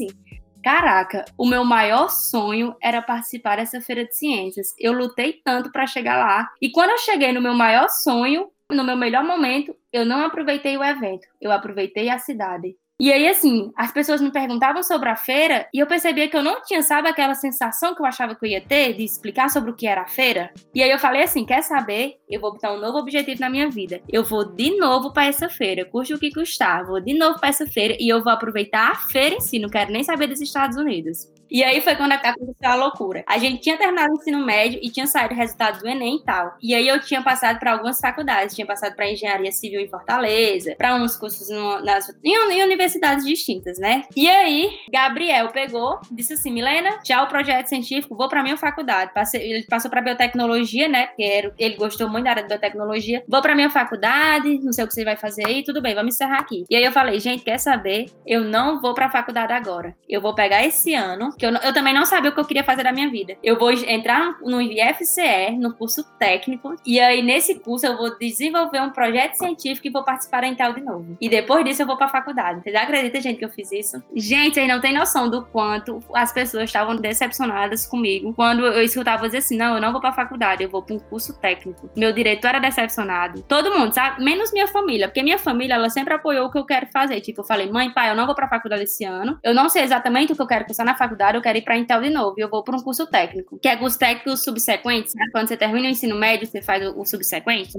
[0.63, 4.75] Caraca, o meu maior sonho era participar dessa feira de ciências.
[4.79, 6.49] Eu lutei tanto para chegar lá.
[6.61, 10.77] E quando eu cheguei no meu maior sonho, no meu melhor momento, eu não aproveitei
[10.79, 12.75] o evento, eu aproveitei a cidade.
[13.01, 16.45] E aí, assim, as pessoas me perguntavam sobre a feira e eu percebia que eu
[16.45, 19.73] não tinha, sabe, aquela sensação que eu achava que eu ia ter de explicar sobre
[19.73, 20.53] o que era a feira.
[20.73, 22.15] E aí eu falei assim: quer saber?
[22.31, 24.01] Eu vou botar um novo objetivo na minha vida.
[24.09, 27.49] Eu vou de novo para essa feira, custe o que custar, vou de novo para
[27.49, 30.41] essa feira e eu vou aproveitar a feira em si, não quero nem saber dos
[30.41, 31.29] Estados Unidos.
[31.55, 33.23] E aí foi quando aconteceu a loucura.
[33.29, 36.25] A gente tinha terminado o ensino médio e tinha saído o resultado do Enem e
[36.25, 36.57] tal.
[36.61, 38.57] E aí eu tinha passado para algumas faculdades.
[38.57, 43.25] Tinha passado para engenharia civil em Fortaleza, para uns cursos no, nas, em, em, universidades
[43.25, 44.03] distintas, né?
[44.17, 49.15] E aí, Gabriel pegou, disse assim: Milena, já o projeto científico, vou para minha faculdade.
[49.15, 51.07] Passei, ele passou para biotecnologia, né?
[51.07, 53.23] Porque era, ele gostou muito da área de biotecnologia.
[53.29, 56.17] Vou para minha faculdade, não sei o que você vai fazer aí, tudo bem, vamos
[56.17, 56.65] encerrar aqui.
[56.69, 58.07] E aí eu falei: gente, quer saber?
[58.27, 59.95] Eu não vou para a faculdade agora.
[60.09, 62.65] Eu vou pegar esse ano, que eu, eu também não sabia o que eu queria
[62.65, 63.37] fazer da minha vida.
[63.43, 68.81] Eu vou entrar no IFCE, no curso técnico, e aí nesse curso eu vou desenvolver
[68.81, 71.17] um projeto científico e vou participar da Intel de novo.
[71.21, 72.63] E depois disso eu vou pra faculdade.
[72.63, 74.03] Vocês acreditam, gente, que eu fiz isso?
[74.15, 79.27] Gente, aí não tem noção do quanto as pessoas estavam decepcionadas comigo quando eu escutava
[79.27, 81.91] dizer assim: não, eu não vou pra faculdade, eu vou pra um curso técnico.
[81.97, 83.43] Meu diretor era decepcionado.
[83.43, 84.23] Todo mundo, sabe?
[84.23, 87.21] Menos minha família, porque minha família, ela sempre apoiou o que eu quero fazer.
[87.21, 89.83] Tipo, eu falei, mãe, pai, eu não vou pra faculdade esse ano, eu não sei
[89.83, 92.35] exatamente o que eu quero cursar na faculdade, eu quero ir pra Intel de novo,
[92.39, 93.59] e eu vou pra um curso técnico.
[93.59, 95.31] Que é curso técnico subsequente, sabe?
[95.31, 97.73] Quando você termina o ensino médio, você faz o, o subsequente.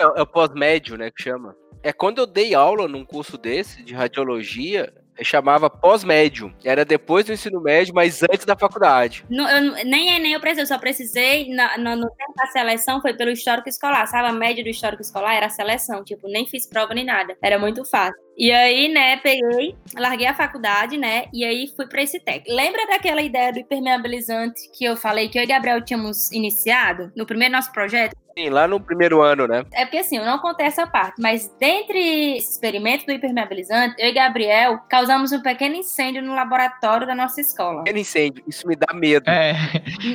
[0.00, 1.56] É, é o pós-médio, né, que chama.
[1.82, 4.92] É quando eu dei aula num curso desse, de radiologia,
[5.22, 6.52] chamava pós-médio.
[6.64, 9.24] Era depois do ensino médio, mas antes da faculdade.
[9.28, 13.00] Não, eu, nem nem eu precisei, eu só precisei, na, no, no tempo da seleção,
[13.00, 14.28] foi pelo histórico escolar, sabe?
[14.28, 17.36] A média do histórico escolar era a seleção, tipo, nem fiz prova nem nada.
[17.42, 18.20] Era muito fácil.
[18.36, 22.42] E aí, né, peguei, larguei a faculdade, né, e aí fui para esse tech.
[22.50, 27.26] Lembra daquela ideia do impermeabilizante que eu falei que eu e Gabriel tínhamos iniciado no
[27.26, 28.16] primeiro nosso projeto?
[28.36, 29.64] Sim, lá no primeiro ano, né?
[29.72, 34.08] É porque assim, eu não contei essa parte, mas dentre esse experimento do impermeabilizante, eu
[34.08, 37.82] e Gabriel causamos um pequeno incêndio no laboratório da nossa escola.
[37.82, 39.28] Pequeno incêndio, isso me dá medo.
[39.28, 39.54] É.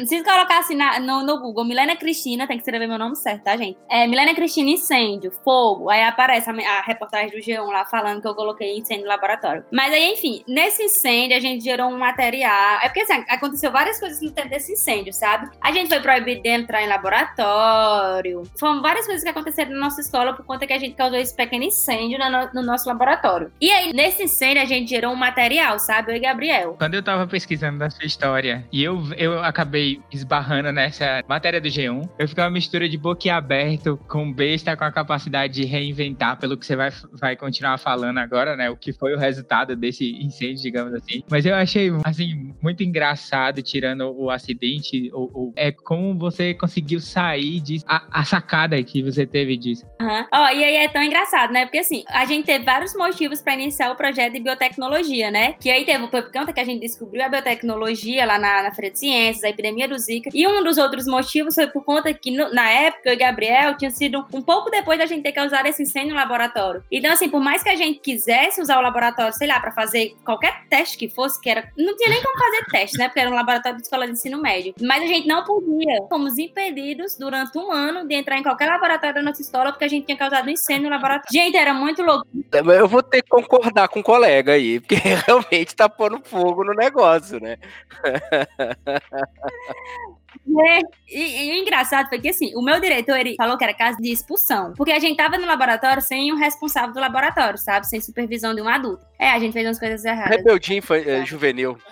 [0.05, 3.43] Se colocar assim na, no, no Google, Milena Cristina, tem que escrever meu nome certo,
[3.43, 3.77] tá, gente?
[3.89, 8.27] É Milena Cristina incêndio, fogo, aí aparece a, a reportagem do G1 lá falando que
[8.27, 9.63] eu coloquei incêndio no laboratório.
[9.71, 12.79] Mas aí, enfim, nesse incêndio a gente gerou um material.
[12.81, 15.49] É porque assim, aconteceu várias coisas no tempo desse incêndio, sabe?
[15.61, 18.43] A gente foi proibido de entrar em laboratório laboratório.
[18.57, 21.35] Foram várias coisas que aconteceram na nossa escola por conta que a gente causou esse
[21.35, 23.51] pequeno incêndio no, no nosso laboratório.
[23.59, 26.11] E aí, nesse incêndio, a gente gerou um material, sabe?
[26.11, 26.75] Eu e Gabriel.
[26.77, 31.67] Quando eu tava pesquisando da sua história e eu, eu acabei esbarrando nessa matéria do
[31.67, 36.57] G1, eu fiquei uma mistura de boquiaberto com besta com a capacidade de reinventar, pelo
[36.57, 38.69] que você vai, vai continuar falando agora, né?
[38.69, 41.23] O que foi o resultado desse incêndio, digamos assim.
[41.29, 46.99] Mas eu achei, assim, muito engraçado, tirando o acidente, o, o é como você conseguiu
[46.99, 49.85] sair disso a, sacada que você teve disso.
[50.01, 50.25] Uhum.
[50.33, 51.65] Ó, e aí é tão engraçado, né?
[51.65, 55.53] Porque assim, a gente teve vários motivos para iniciar o projeto de biotecnologia, né?
[55.53, 58.91] Que aí teve por conta que a gente descobriu a biotecnologia lá na, na Feira
[58.91, 60.29] de Ciências, a epidemia do Zika.
[60.33, 63.77] E um dos outros motivos foi por conta que no, na época eu e Gabriel
[63.77, 66.83] tinha sido um pouco depois da gente ter causado esse incêndio no laboratório.
[66.91, 70.15] Então, assim, por mais que a gente quisesse usar o laboratório, sei lá, para fazer
[70.23, 71.69] qualquer teste que fosse, que era.
[71.77, 73.07] Não tinha nem como fazer teste, né?
[73.07, 74.73] Porque era um laboratório de escola de ensino médio.
[74.81, 76.07] Mas a gente não podia.
[76.09, 79.85] Fomos impedidos durante um ano ano de entrar em qualquer laboratório da nossa escola porque
[79.85, 81.27] a gente tinha causado incêndio no laboratório.
[81.31, 82.27] Gente, era muito louco.
[82.51, 86.73] Eu vou ter que concordar com o colega aí, porque realmente tá pondo fogo no
[86.73, 87.57] negócio, né?
[90.59, 90.79] É,
[91.09, 93.97] e, e, o engraçado foi que, assim, o meu diretor, ele falou que era caso
[93.97, 94.73] de expulsão.
[94.75, 97.87] Porque a gente tava no laboratório sem o responsável do laboratório, sabe?
[97.87, 99.05] Sem supervisão de um adulto.
[99.19, 100.37] É, a gente fez umas coisas erradas.
[100.37, 101.77] Rebeldinho foi, é, juvenil.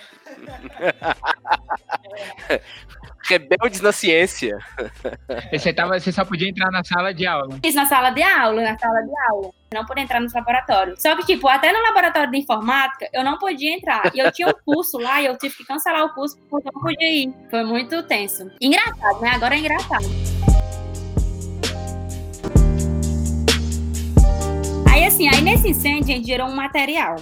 [3.27, 4.59] Rebeldes na ciência.
[5.51, 7.57] Você, tava, você só podia entrar na sala de aula.
[7.63, 9.51] Isso, na sala de aula, na sala de aula.
[9.73, 11.01] Não podia entrar nos laboratórios.
[11.01, 14.11] Só que, tipo, até no laboratório de informática, eu não podia entrar.
[14.13, 16.71] E eu tinha um curso lá e eu tive que cancelar o curso porque eu
[16.75, 17.33] não podia ir.
[17.49, 18.49] Foi muito tenso.
[18.61, 19.29] Engraçado, né?
[19.31, 20.05] Agora é engraçado.
[24.91, 27.15] Aí, assim, aí nesse incêndio a gente gerou um material.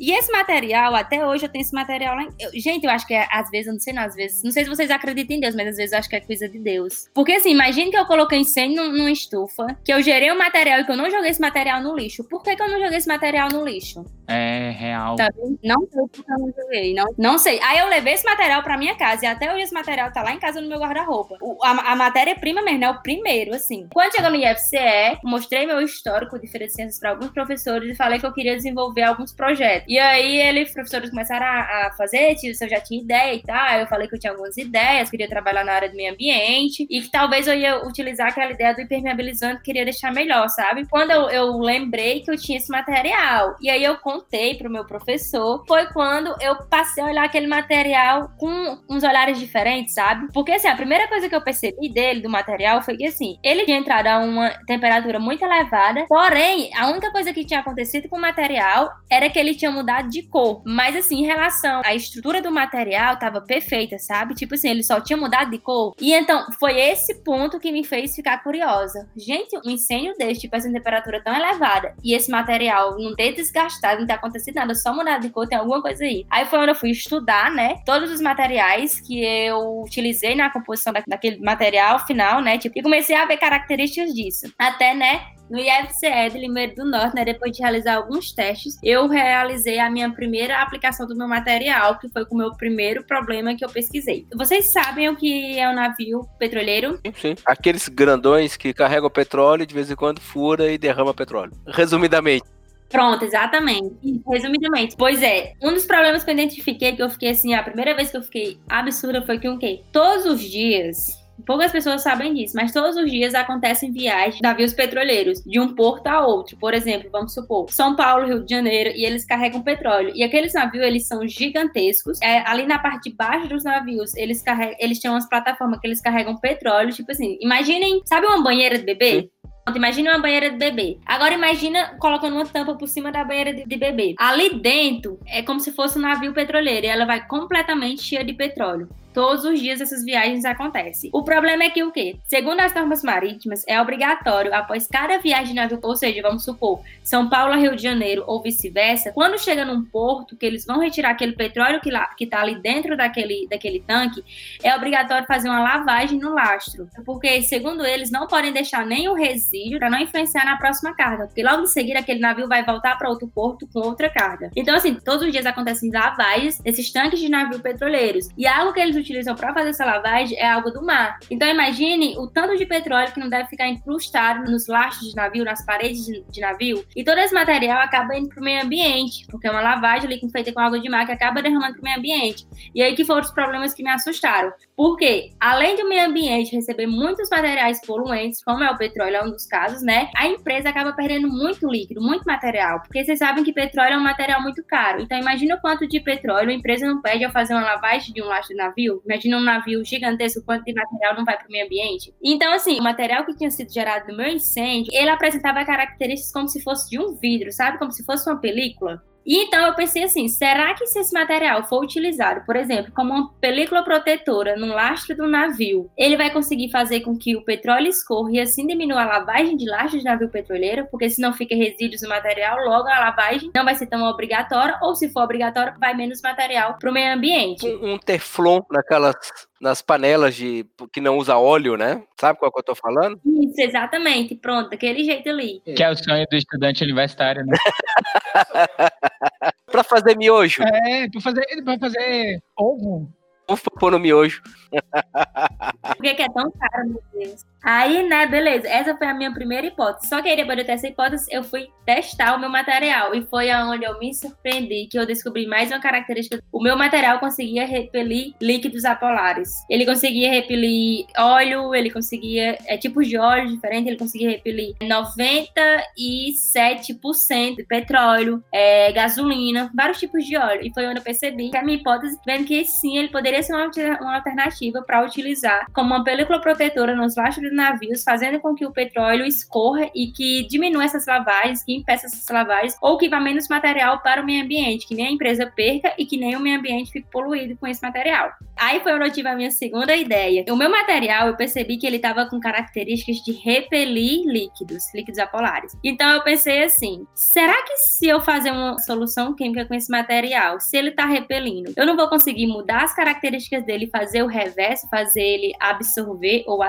[0.00, 2.26] E esse material, até hoje eu tenho esse material lá.
[2.38, 4.50] Eu, gente, eu acho que é, às vezes, eu não sei não, às vezes, não
[4.50, 6.58] sei se vocês acreditam em Deus, mas às vezes eu acho que é coisa de
[6.58, 7.10] Deus.
[7.12, 10.80] Porque assim, imagine que eu coloquei incêndio numa estufa, que eu gerei o um material
[10.80, 12.24] e que eu não joguei esse material no lixo.
[12.24, 14.02] Por que, que eu não joguei esse material no lixo?
[14.26, 15.16] É real.
[15.16, 15.28] Tá
[15.62, 16.94] não sei porque eu não joguei.
[16.94, 17.60] Não, não sei.
[17.62, 20.32] Aí eu levei esse material pra minha casa e até hoje esse material tá lá
[20.32, 21.36] em casa no meu guarda-roupa.
[21.62, 22.90] A, a matéria-prima mesmo, né?
[22.90, 23.86] O primeiro, assim.
[23.92, 28.26] Quando chegou no IFCE, mostrei meu histórico de ciências pra alguns professores e falei que
[28.26, 29.89] eu queria desenvolver alguns projetos.
[29.90, 33.42] E aí eles, os professores começaram a, a fazer, se eu já tinha ideia e
[33.42, 33.80] tal.
[33.80, 37.00] Eu falei que eu tinha algumas ideias, queria trabalhar na área do meio ambiente e
[37.00, 40.86] que talvez eu ia utilizar aquela ideia do impermeabilizante, queria deixar melhor, sabe?
[40.88, 44.84] Quando eu, eu lembrei que eu tinha esse material, e aí eu contei pro meu
[44.84, 50.28] professor, foi quando eu passei a olhar aquele material com uns olhares diferentes, sabe?
[50.32, 53.64] Porque assim, a primeira coisa que eu percebi dele, do material, foi que assim, ele
[53.64, 58.18] tinha entrado a uma temperatura muito elevada, porém, a única coisa que tinha acontecido com
[58.18, 60.62] o material era que ele tinha mudado de cor.
[60.64, 64.34] Mas assim, em relação à estrutura do material, tava perfeita, sabe?
[64.34, 65.94] Tipo assim, ele só tinha mudado de cor.
[66.00, 69.08] E então, foi esse ponto que me fez ficar curiosa.
[69.16, 74.00] Gente, um incêndio desse, tipo, essa temperatura tão elevada, e esse material não ter desgastado,
[74.00, 76.26] não ter acontecido nada, só mudado de cor, tem alguma coisa aí.
[76.30, 77.80] Aí foi onde eu fui estudar, né?
[77.84, 82.58] Todos os materiais que eu utilizei na composição da, daquele material final, né?
[82.58, 84.52] Tipo, e comecei a ver características disso.
[84.58, 89.08] Até, né, no IFCE de Limeiro do Norte, né, depois de realizar alguns testes, eu
[89.08, 93.54] realizei a minha primeira aplicação do meu material, que foi com o meu primeiro problema
[93.54, 94.26] que eu pesquisei.
[94.34, 97.00] Vocês sabem o que é um navio petroleiro?
[97.04, 97.34] Sim, sim.
[97.44, 101.52] Aqueles grandões que carregam petróleo e de vez em quando fura e derrama petróleo.
[101.66, 102.44] Resumidamente.
[102.88, 104.22] Pronto, exatamente.
[104.28, 104.96] Resumidamente.
[104.96, 108.10] Pois é, um dos problemas que eu identifiquei, que eu fiquei assim, a primeira vez
[108.10, 109.82] que eu fiquei absurda foi que o quê?
[109.92, 114.72] Todos os dias Poucas pessoas sabem disso, mas todos os dias acontecem viagens de navios
[114.72, 116.56] petroleiros de um porto a outro.
[116.56, 120.12] Por exemplo, vamos supor, São Paulo, Rio de Janeiro, e eles carregam petróleo.
[120.14, 122.20] E aqueles navios, eles são gigantescos.
[122.22, 125.86] É, ali na parte de baixo dos navios, eles carregam, eles têm umas plataformas que
[125.86, 129.30] eles carregam petróleo, tipo assim, imaginem, sabe uma banheira de bebê?
[129.74, 130.98] Imagina uma banheira de bebê.
[131.06, 134.14] Agora imagina colocando uma tampa por cima da banheira de, de, bebê.
[134.18, 138.32] Ali dentro é como se fosse um navio petroleiro e ela vai completamente cheia de
[138.32, 138.88] petróleo.
[139.12, 141.10] Todos os dias essas viagens acontecem.
[141.12, 142.16] O problema é que o quê?
[142.24, 146.80] Segundo as normas marítimas, é obrigatório, após cada viagem de navio, ou seja, vamos supor,
[147.02, 150.78] São Paulo a Rio de Janeiro ou vice-versa, quando chega num porto que eles vão
[150.78, 154.22] retirar aquele petróleo que, lá, que tá ali dentro daquele, daquele tanque,
[154.62, 156.88] é obrigatório fazer uma lavagem no lastro.
[157.04, 161.26] Porque, segundo eles, não podem deixar nenhum resíduo para não influenciar na próxima carga.
[161.26, 164.50] Porque logo em seguida aquele navio vai voltar para outro porto com outra carga.
[164.54, 168.28] Então, assim, todos os dias acontecem lavagens desses tanques de navio petroleiros.
[168.36, 171.18] E algo que eles utilizam para fazer essa lavagem é água do mar.
[171.30, 175.44] Então imagine o tanto de petróleo que não deve ficar incrustado nos lastros de navio,
[175.44, 176.84] nas paredes de, de navio.
[176.94, 180.20] E todo esse material acaba indo para o meio ambiente, porque é uma lavagem ali
[180.30, 182.46] feita com água de mar que acaba derramando para o meio ambiente.
[182.74, 184.52] E aí que foram os problemas que me assustaram.
[184.76, 189.30] Porque, além do meio ambiente receber muitos materiais poluentes, como é o petróleo, é um
[189.30, 190.10] dos casos, né?
[190.16, 192.80] A empresa acaba perdendo muito líquido, muito material.
[192.80, 195.02] Porque vocês sabem que petróleo é um material muito caro.
[195.02, 198.22] Então imagina o quanto de petróleo a empresa não perde ao fazer uma lavagem de
[198.22, 199.02] um lastro de navio navio.
[199.04, 202.12] Imagina um navio gigantesco, quanto de material não vai para o meio ambiente.
[202.22, 206.48] Então, assim, o material que tinha sido gerado no meu incêndio, ele apresentava características como
[206.48, 207.78] se fosse de um vidro, sabe?
[207.78, 209.02] Como se fosse uma película.
[209.24, 213.12] E então eu pensei assim, será que se esse material for utilizado, por exemplo, como
[213.12, 217.88] uma película protetora no lastro do navio, ele vai conseguir fazer com que o petróleo
[217.88, 221.54] escorra e assim diminua a lavagem de lastro de navio petroleiro, porque se não fica
[221.54, 225.74] resíduos no material, logo a lavagem não vai ser tão obrigatória, ou se for obrigatória,
[225.78, 227.66] vai menos material para o meio ambiente.
[227.66, 229.16] Um, um teflon naquelas
[229.60, 232.02] nas panelas de que não usa óleo, né?
[232.18, 233.20] Sabe qual que eu tô falando?
[233.24, 234.34] Isso, exatamente.
[234.34, 235.60] Pronto, daquele jeito ali.
[235.64, 237.56] Que é o sonho do estudante universitário, né?
[239.70, 240.62] pra fazer miojo.
[240.62, 243.12] É, pra fazer, pra fazer ovo.
[243.46, 244.42] Ovo pra pôr no miojo.
[245.82, 247.44] Por que, que é tão caro, meu Deus?
[247.62, 248.66] Aí, né, beleza.
[248.68, 250.08] Essa foi a minha primeira hipótese.
[250.08, 253.14] Só que aí, depois de ter essa hipótese, eu fui testar o meu material.
[253.14, 256.42] E foi aonde eu me surpreendi, que eu descobri mais uma característica.
[256.52, 259.50] O meu material conseguia repelir líquidos apolares.
[259.68, 267.56] Ele conseguia repelir óleo, ele conseguia é, tipos de óleo diferentes, ele conseguia repelir 97%
[267.56, 270.60] de petróleo, é, gasolina, vários tipos de óleo.
[270.62, 273.54] E foi onde eu percebi que a minha hipótese, vendo que sim, ele poderia ser
[273.54, 273.68] uma,
[274.00, 278.64] uma alternativa para utilizar como uma película protetora nos lastros de navios, fazendo com que
[278.64, 283.20] o petróleo escorra e que diminua essas lavagens, que impeça essas lavagens, ou que vá
[283.20, 286.40] menos material para o meio ambiente, que nem a empresa perca e que nem o
[286.40, 288.32] meio ambiente fique poluído com esse material.
[288.56, 290.44] Aí foi onde eu tive a minha segunda ideia.
[290.50, 295.76] O meu material, eu percebi que ele estava com características de repelir líquidos, líquidos apolares.
[295.82, 300.60] Então eu pensei assim, será que se eu fazer uma solução química com esse material,
[300.60, 304.88] se ele está repelindo, eu não vou conseguir mudar as características dele, fazer o reverso,
[304.88, 306.62] fazer ele absorver ou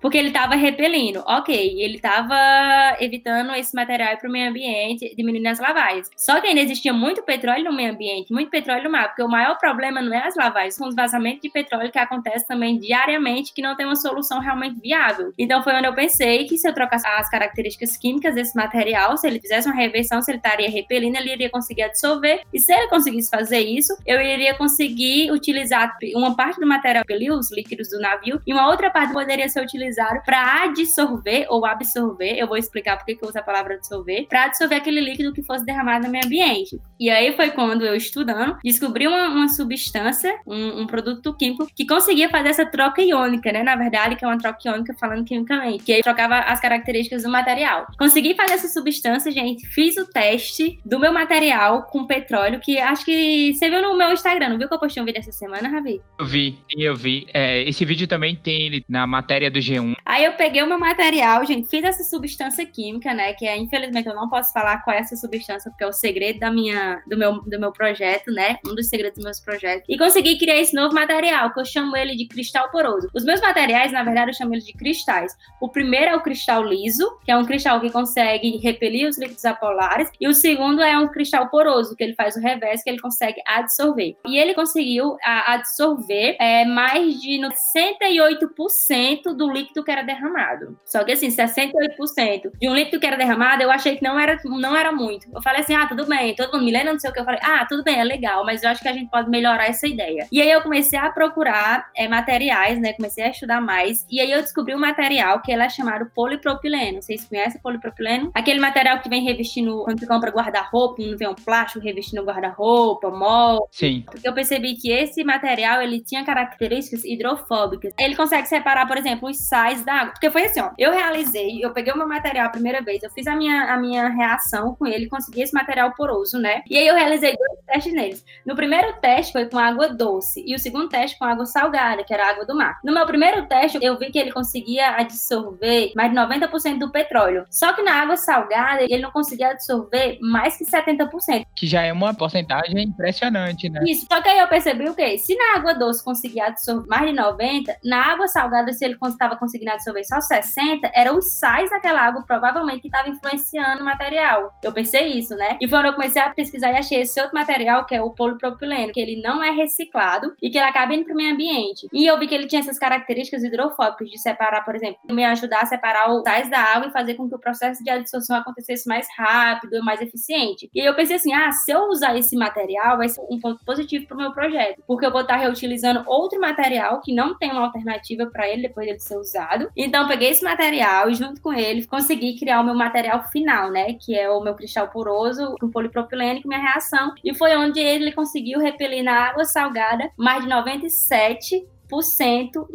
[0.00, 1.22] porque ele estava repelindo.
[1.26, 6.10] Ok, ele estava evitando esse material para o meio ambiente, diminuindo as lavagens.
[6.16, 9.28] Só que ainda existia muito petróleo no meio ambiente, muito petróleo no mar, porque o
[9.28, 13.52] maior problema não é as lavagens, são os vazamentos de petróleo que acontecem também diariamente,
[13.52, 15.32] que não tem uma solução realmente viável.
[15.38, 19.26] Então foi onde eu pensei que se eu trocasse as características químicas desse material, se
[19.26, 22.40] ele fizesse uma reversão, se ele estaria repelindo, ele iria conseguir absorver.
[22.52, 27.32] E se ele conseguisse fazer isso, eu iria conseguir utilizar uma parte do material repelir
[27.32, 31.64] os líquidos do navio e uma outra parte poderia ser utilizada utilizar para adsorver ou
[31.64, 35.32] absorver, eu vou explicar por que eu uso a palavra absorver, para absorver aquele líquido
[35.32, 36.80] que fosse derramado no meio ambiente.
[37.00, 41.86] E aí foi quando eu estudando, descobri uma, uma substância, um, um, produto químico que
[41.86, 43.62] conseguia fazer essa troca iônica, né?
[43.62, 47.30] Na verdade, que é uma troca iônica falando quimicamente, que aí trocava as características do
[47.30, 47.86] material.
[47.98, 53.04] Consegui fazer essa substância, gente, fiz o teste do meu material com petróleo, que acho
[53.04, 55.70] que você viu no meu Instagram, não viu que eu postei um vídeo essa semana,
[55.70, 56.02] Ravi?
[56.18, 57.26] Eu vi, eu vi.
[57.32, 59.94] É, esse vídeo também tem na matéria do G1.
[60.04, 63.32] Aí eu peguei o meu material, gente, fiz essa substância química, né?
[63.32, 66.40] Que é, infelizmente, eu não posso falar qual é essa substância, porque é o segredo
[66.40, 68.56] da minha, do, meu, do meu projeto, né?
[68.66, 69.84] Um dos segredos dos meus projetos.
[69.88, 73.08] E consegui criar esse novo material, que eu chamo ele de cristal poroso.
[73.14, 75.32] Os meus materiais, na verdade, eu chamo eles de cristais.
[75.60, 79.44] O primeiro é o cristal liso, que é um cristal que consegue repelir os líquidos
[79.44, 80.10] apolares.
[80.20, 83.40] E o segundo é um cristal poroso, que ele faz o revés, que ele consegue
[83.46, 84.16] absorver.
[84.26, 90.78] E ele conseguiu absorver é, mais de 68% do líquido que era derramado.
[90.84, 94.38] Só que assim, 68% de um líquido que era derramado, eu achei que não era,
[94.44, 95.28] não era muito.
[95.34, 97.20] Eu falei assim, ah, tudo bem, todo mundo me lembra, não sei o que.
[97.20, 99.66] Eu falei, ah, tudo bem, é legal, mas eu acho que a gente pode melhorar
[99.66, 100.26] essa ideia.
[100.30, 102.92] E aí eu comecei a procurar é, materiais, né?
[102.92, 104.06] Comecei a estudar mais.
[104.10, 107.02] E aí eu descobri um material que ele é chamado polipropileno.
[107.02, 108.30] Vocês conhecem polipropileno?
[108.34, 113.10] Aquele material que vem revestindo, quando você compra guarda-roupa, não vem um plástico revestindo guarda-roupa,
[113.10, 113.66] molde.
[113.72, 114.04] Sim.
[114.10, 117.92] Porque eu percebi que esse material, ele tinha características hidrofóbicas.
[117.98, 120.12] Ele consegue separar, por exemplo, os sais da água.
[120.12, 123.10] Porque foi assim, ó, eu realizei, eu peguei o meu material a primeira vez, eu
[123.10, 126.62] fiz a minha, a minha reação com ele, consegui esse material poroso, né?
[126.70, 127.36] E aí eu realizei
[127.70, 128.24] testes neles.
[128.44, 132.12] No primeiro teste foi com água doce e o segundo teste com água salgada, que
[132.12, 132.78] era água do mar.
[132.84, 137.46] No meu primeiro teste, eu vi que ele conseguia absorver mais de 90% do petróleo.
[137.50, 141.46] Só que na água salgada, ele não conseguia absorver mais que 70%.
[141.56, 143.80] Que já é uma porcentagem impressionante, né?
[143.86, 144.06] Isso.
[144.10, 145.16] Só que aí eu percebi o quê?
[145.18, 149.36] Se na água doce conseguia absorver mais de 90, na água salgada, se ele estava
[149.36, 154.52] conseguindo absorver só 60, eram os sais daquela água provavelmente que estava influenciando o material.
[154.62, 155.56] Eu pensei isso, né?
[155.60, 158.92] E quando eu comecei a pesquisar e achei esse outro material, que é o polipropileno,
[158.92, 161.88] que ele não é reciclado e que ele acaba indo para o meio ambiente.
[161.92, 165.62] E eu vi que ele tinha essas características hidrofóbicas de separar, por exemplo, me ajudar
[165.62, 168.88] a separar os sais da água e fazer com que o processo de adsorção acontecesse
[168.88, 170.70] mais rápido e mais eficiente.
[170.74, 174.06] E eu pensei assim, ah, se eu usar esse material, vai ser um ponto positivo
[174.06, 177.64] para o meu projeto, porque eu vou estar reutilizando outro material que não tem uma
[177.64, 179.70] alternativa para ele depois dele ser usado.
[179.76, 183.94] Então, peguei esse material e junto com ele consegui criar o meu material final, né,
[183.94, 187.12] que é o meu cristal poroso com polipropileno com minha reação.
[187.24, 191.66] E foi onde ele conseguiu repelir na água salgada mais de 97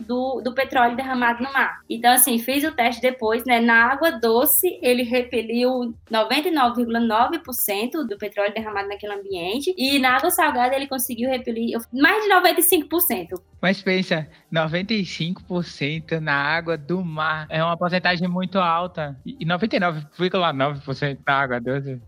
[0.06, 1.80] do, do petróleo derramado no mar.
[1.90, 3.60] Então, assim, fiz o teste depois, né?
[3.60, 9.74] Na água doce, ele repeliu 99,9% do petróleo derramado naquele ambiente.
[9.78, 13.40] E na água salgada, ele conseguiu repelir mais de 95%.
[13.62, 19.18] Mas pensa, 95% na água do mar é uma porcentagem muito alta.
[19.26, 22.02] E 99,9% na água doce.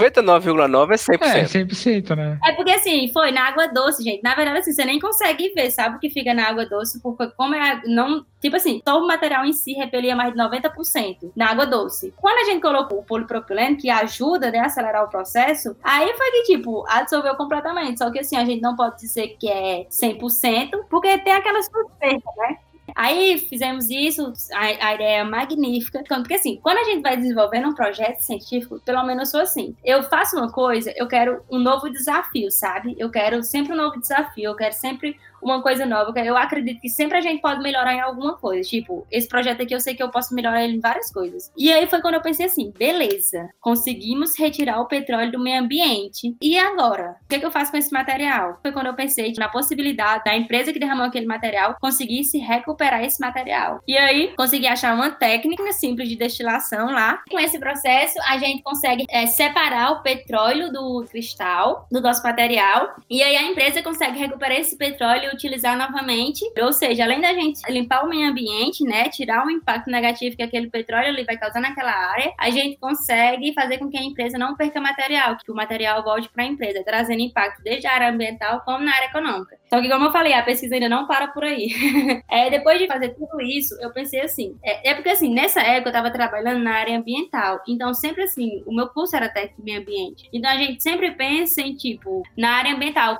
[0.00, 1.22] 99,9 é 100%.
[1.22, 2.38] É, 100%, né?
[2.44, 4.22] É porque assim, foi na água doce, gente.
[4.22, 7.26] Na verdade, assim, você nem consegue ver, sabe o que fica na água doce, porque
[7.36, 7.82] como é.
[7.86, 12.14] Não, tipo assim, só o material em si repelia mais de 90% na água doce.
[12.16, 16.30] Quando a gente colocou o polipropileno, que ajuda né, a acelerar o processo, aí foi
[16.30, 17.98] que, tipo, absorveu completamente.
[17.98, 22.30] Só que assim, a gente não pode dizer que é 100%, porque tem aquela suspeita,
[22.38, 22.58] né?
[22.94, 26.02] Aí fizemos isso, a, a, ideia é magnífica.
[26.06, 29.76] Porque assim, quando a gente vai desenvolvendo um projeto científico, pelo menos eu sou assim.
[29.84, 32.94] Eu faço uma coisa, eu quero um novo desafio, sabe?
[32.98, 36.18] Eu quero sempre um novo desafio, eu quero sempre uma coisa nova.
[36.20, 38.68] Eu acredito que sempre a gente pode melhorar em alguma coisa.
[38.68, 41.50] Tipo, esse projeto aqui eu sei que eu posso melhorar ele em várias coisas.
[41.56, 46.36] E aí foi quando eu pensei assim: beleza, conseguimos retirar o petróleo do meio ambiente.
[46.40, 47.16] E agora?
[47.24, 48.58] O que, é que eu faço com esse material?
[48.62, 53.20] Foi quando eu pensei na possibilidade da empresa que derramou aquele material conseguisse recuperar esse
[53.20, 53.80] material.
[53.86, 57.22] E aí consegui achar uma técnica simples de destilação lá.
[57.30, 62.94] Com esse processo, a gente consegue é, separar o petróleo do cristal do nosso material.
[63.08, 66.44] E aí a empresa consegue recuperar esse petróleo utilizar novamente.
[66.60, 70.42] Ou seja, além da gente limpar o meio ambiente, né, tirar o impacto negativo que
[70.42, 74.38] aquele petróleo ali vai causar naquela área, a gente consegue fazer com que a empresa
[74.38, 78.10] não perca material, que o material volte para a empresa, trazendo impacto desde a área
[78.10, 79.58] ambiental como na área econômica.
[79.68, 81.68] Só que, como eu falei, a pesquisa ainda não para por aí.
[82.28, 85.90] é, depois de fazer tudo isso, eu pensei assim, é, é porque assim, nessa época
[85.90, 89.80] eu estava trabalhando na área ambiental, então sempre assim, o meu curso era técnico meio
[89.80, 90.28] ambiente.
[90.32, 93.16] Então a gente sempre pensa em, tipo, na área ambiental,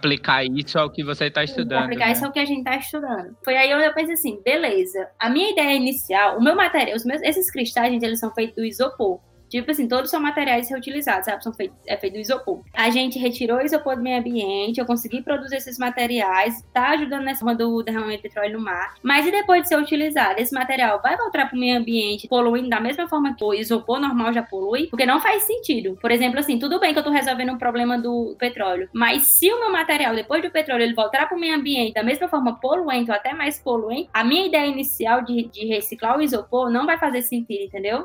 [0.00, 1.84] aplicar isso ao que você está estudando.
[1.84, 2.12] Aplicar né?
[2.12, 3.36] isso ao que a gente está estudando.
[3.44, 5.08] Foi aí onde eu pensei assim, beleza.
[5.18, 8.56] A minha ideia inicial, o meu material, os meus, esses cristais, gente, eles são feitos
[8.56, 9.20] do isopor.
[9.50, 11.42] Tipo assim, todos são materiais reutilizados, sabe?
[11.42, 12.62] São feitos, é feito do isopor.
[12.72, 17.24] A gente retirou o isopor do meio ambiente, eu consegui produzir esses materiais, tá ajudando
[17.24, 18.94] nessa do derramamento de petróleo no mar.
[19.02, 22.68] Mas e depois de ser utilizado, esse material vai voltar para o meio ambiente poluindo
[22.68, 24.86] da mesma forma que o isopor normal já polui?
[24.86, 25.98] Porque não faz sentido.
[26.00, 29.52] Por exemplo, assim, tudo bem que eu tô resolvendo um problema do petróleo, mas se
[29.52, 32.60] o meu material, depois do petróleo, ele voltar para o meio ambiente da mesma forma
[32.60, 36.86] poluente ou até mais poluente, a minha ideia inicial de, de reciclar o isopor não
[36.86, 38.04] vai fazer sentido, entendeu?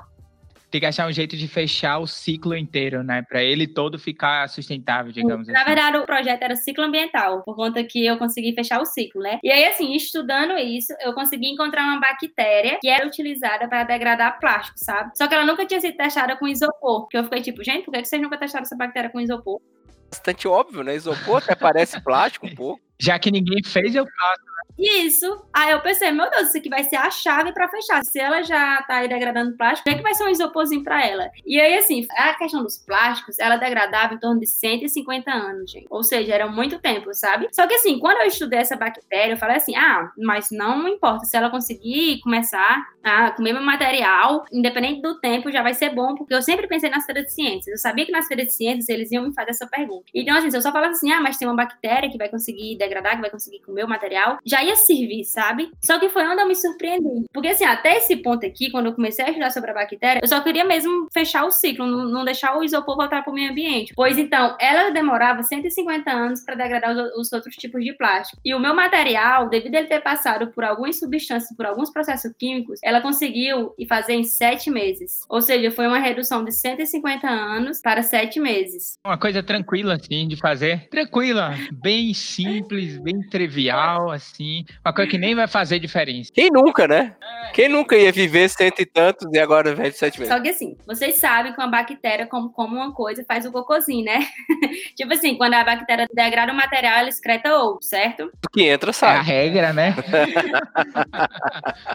[0.69, 3.21] Tem que achar um jeito de fechar o ciclo inteiro, né?
[3.21, 5.59] Para ele todo ficar sustentável, digamos Na assim.
[5.59, 9.21] Na verdade, o projeto era ciclo ambiental, por conta que eu consegui fechar o ciclo,
[9.21, 9.39] né?
[9.43, 14.39] E aí, assim, estudando isso, eu consegui encontrar uma bactéria que era utilizada para degradar
[14.39, 15.11] plástico, sabe?
[15.15, 17.07] Só que ela nunca tinha sido testada com isopor.
[17.07, 19.61] Que eu fiquei tipo, gente, por que vocês nunca testaram essa bactéria com isopor?
[20.09, 20.95] Bastante óbvio, né?
[20.95, 22.81] Isopor até parece plástico um pouco.
[22.99, 24.54] Já que ninguém fez, eu faço.
[24.77, 25.45] Isso.
[25.53, 28.03] Aí eu pensei, meu Deus, isso aqui vai ser a chave para fechar.
[28.03, 31.05] Se ela já tá aí degradando plástico, o é que vai ser um isoporzinho para
[31.05, 31.29] ela?
[31.45, 35.87] E aí, assim, a questão dos plásticos, ela degradava em torno de 150 anos, gente.
[35.89, 37.47] Ou seja, era muito tempo, sabe?
[37.51, 41.25] Só que assim, quando eu estudei essa bactéria, eu falei assim, ah, mas não importa.
[41.25, 46.15] Se ela conseguir começar a comer meu material, independente do tempo, já vai ser bom,
[46.15, 47.67] porque eu sempre pensei nas feiras de ciências.
[47.67, 50.05] Eu sabia que nas feiras de ciências eles iam me fazer essa pergunta.
[50.13, 52.77] Então, assim, se eu só falasse assim, ah, mas tem uma bactéria que vai conseguir
[52.77, 55.69] degradar, que vai conseguir comer o material, já ia servir, sabe?
[55.83, 57.25] Só que foi onde eu me surpreendi.
[57.33, 60.27] Porque, assim, até esse ponto aqui, quando eu comecei a estudar sobre a bactéria, eu
[60.27, 63.93] só queria mesmo fechar o ciclo, não, deixar o isopor voltar para o meio ambiente.
[63.95, 68.39] Pois então, ela demorava 150 anos para degradar os, os, outros tipos de plástico.
[68.43, 72.31] E o meu material, devido a ele ter passado por algumas substâncias, por alguns processos
[72.37, 75.21] químicos, ela conseguiu fazer em sete meses.
[75.29, 78.97] Ou seja, foi uma redução de 150 anos para sete meses.
[79.05, 80.87] Uma coisa tranquila, assim, de fazer.
[80.89, 84.54] Tranquila, bem simples, bem trivial, assim.
[84.83, 86.31] Uma coisa que nem vai fazer diferença.
[86.33, 87.15] Quem nunca, né?
[87.53, 90.33] Quem nunca ia viver cento e tantos e agora vive sete meses?
[90.33, 94.05] Só que assim, vocês sabem que uma bactéria, como, como uma coisa, faz o cocôzinho,
[94.05, 94.19] né?
[94.95, 98.29] tipo assim, quando a bactéria degrada o material, ela excreta outro, certo?
[98.45, 99.25] O que entra, É a sabe?
[99.25, 99.95] regra, né?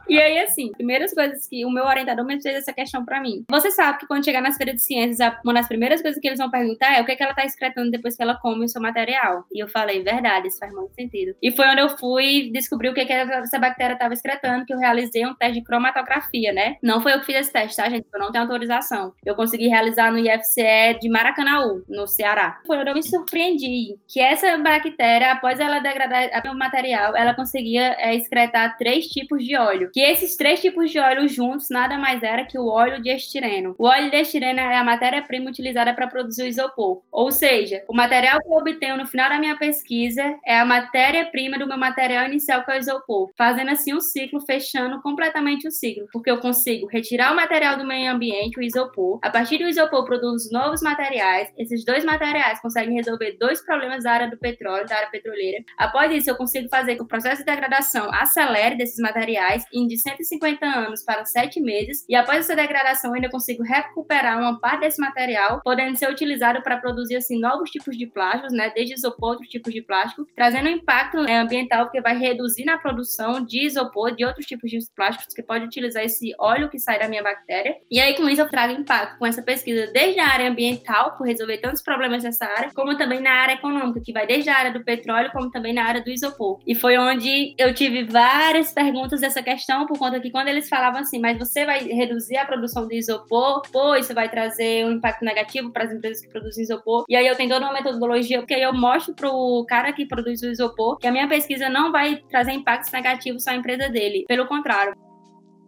[0.09, 3.45] E aí, assim, primeiras coisas que o meu orientador me fez essa questão pra mim.
[3.51, 6.27] Você sabe que quando chegar nas feiras de ciências, a- uma das primeiras coisas que
[6.27, 8.65] eles vão perguntar é o que, é que ela tá excretando depois que ela come
[8.65, 9.45] o seu material.
[9.53, 11.35] E eu falei, verdade, isso faz muito sentido.
[11.43, 14.79] E foi onde eu fui descobrir o que, que essa bactéria tava excretando, que eu
[14.79, 16.77] realizei um teste de cromatografia, né?
[16.83, 18.07] Não foi eu que fiz esse teste, tá, gente?
[18.13, 19.13] Eu não tenho autorização.
[19.25, 22.61] Eu consegui realizar no IFCE de Maracanaú, no Ceará.
[22.67, 27.95] Foi onde eu me surpreendi que essa bactéria, após ela degradar o material, ela conseguia
[27.99, 29.91] é, excretar três tipos de óleo.
[29.93, 33.75] Que esses três tipos de óleo juntos nada mais era que o óleo de estireno.
[33.79, 37.03] O óleo de estireno é a matéria-prima utilizada para produzir o isopor.
[37.11, 41.59] Ou seja, o material que eu obtenho no final da minha pesquisa é a matéria-prima
[41.59, 43.31] do meu material inicial, que é o isopor.
[43.37, 46.07] Fazendo assim um ciclo, fechando completamente o ciclo.
[46.13, 49.19] Porque eu consigo retirar o material do meio ambiente, o isopor.
[49.23, 51.53] A partir do isopor, produzo novos materiais.
[51.57, 55.63] Esses dois materiais conseguem resolver dois problemas da área do petróleo, da área petroleira.
[55.77, 59.99] Após isso, eu consigo fazer que o processo de degradação acelere desses materiais em de
[59.99, 62.05] 150 anos para 7 meses.
[62.09, 66.63] E após essa degradação, eu ainda consigo recuperar uma parte desse material, podendo ser utilizado
[66.63, 70.69] para produzir assim novos tipos de plásticos, né, desde isopor, outros tipos de plástico, trazendo
[70.69, 74.79] um impacto né, ambiental porque vai reduzir na produção de isopor, de outros tipos de
[74.95, 77.77] plásticos que pode utilizar esse óleo que sai da minha bactéria.
[77.91, 81.27] E aí com isso eu trago impacto com essa pesquisa desde a área ambiental, por
[81.27, 84.73] resolver tantos problemas nessa área, como também na área econômica, que vai desde a área
[84.73, 86.61] do petróleo, como também na área do isopor.
[86.67, 91.01] E foi onde eu tive várias perguntas dessa questão, por conta que quando eles falavam
[91.01, 95.25] assim, mas você vai reduzir a produção de isopor, pô, isso vai trazer um impacto
[95.25, 97.05] negativo para as empresas que produzem isopor.
[97.09, 100.43] E aí eu tenho toda uma metodologia, porque aí eu mostro pro cara que produz
[100.43, 104.25] o isopor que a minha pesquisa não vai trazer impactos negativos à empresa dele.
[104.27, 104.95] Pelo contrário.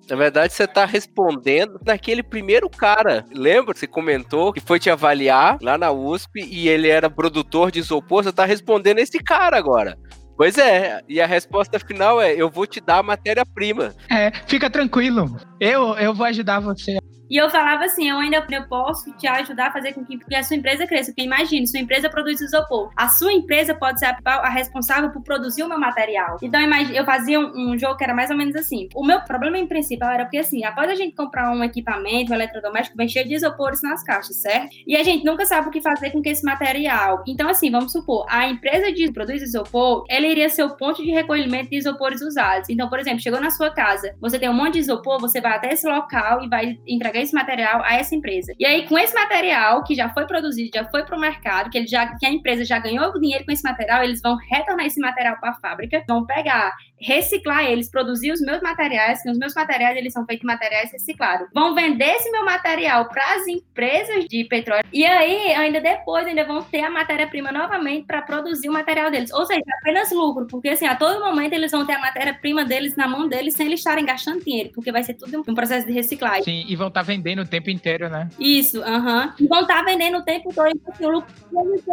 [0.09, 3.25] Na verdade, você tá respondendo daquele primeiro cara.
[3.33, 3.75] Lembra?
[3.75, 8.25] Você comentou que foi te avaliar lá na USP e ele era produtor de isopor.
[8.25, 9.97] Você tá respondendo esse cara agora.
[10.37, 13.95] Pois é, e a resposta final é: eu vou te dar a matéria-prima.
[14.11, 15.37] É, fica tranquilo.
[15.61, 16.99] Eu, eu vou ajudar você.
[17.33, 20.35] E eu falava assim, eu ainda eu posso te ajudar a fazer com que, que
[20.35, 21.13] a sua empresa cresça.
[21.13, 22.91] Porque imagine, sua empresa produz isopor.
[22.95, 26.37] A sua empresa pode ser a, a responsável por produzir o meu material.
[26.43, 28.87] Então, imagine, eu fazia um, um, jogo que era mais ou menos assim.
[28.95, 32.35] O meu problema em principal era porque, assim, após a gente comprar um equipamento, um
[32.35, 34.69] eletrodoméstico, vem cheio de isopores nas caixas, certo?
[34.87, 37.25] E a gente nunca sabe o que fazer com esse material.
[37.27, 41.11] Então, assim, vamos supor, a empresa de produz isopor, ela iria ser o ponto de
[41.11, 42.69] recolhimento de isopores usados.
[42.69, 45.53] Então, por exemplo, chegou na sua casa, você tem um monte de isopor, você vai
[45.53, 48.53] até esse local e vai entregar esse material a essa empresa.
[48.59, 51.79] E aí, com esse material que já foi produzido, já foi para o mercado, que,
[51.79, 55.01] ele já, que a empresa já ganhou dinheiro com esse material, eles vão retornar esse
[55.01, 56.73] material para a fábrica, vão pegar
[57.03, 60.93] reciclar eles, produzir os meus materiais, que os meus materiais eles são feitos de materiais
[60.93, 61.49] reciclados.
[61.53, 66.45] Vão vender esse meu material para as empresas de petróleo e aí ainda depois ainda
[66.45, 69.33] vão ter a matéria-prima novamente para produzir o material deles.
[69.33, 72.97] Ou seja, apenas lucro, porque assim, a todo momento eles vão ter a matéria-prima deles
[72.97, 75.93] na mão deles sem eles estarem gastando dinheiro, porque vai ser tudo um processo de
[75.93, 76.45] reciclagem.
[76.45, 78.29] Sim, e vão estar tá vendendo o tempo inteiro, né?
[78.39, 79.27] Isso, aham.
[79.27, 79.35] Uh -huh.
[79.41, 80.73] E vão estar tá vendendo o tempo todo.
[80.89, 81.33] Assim, o lucro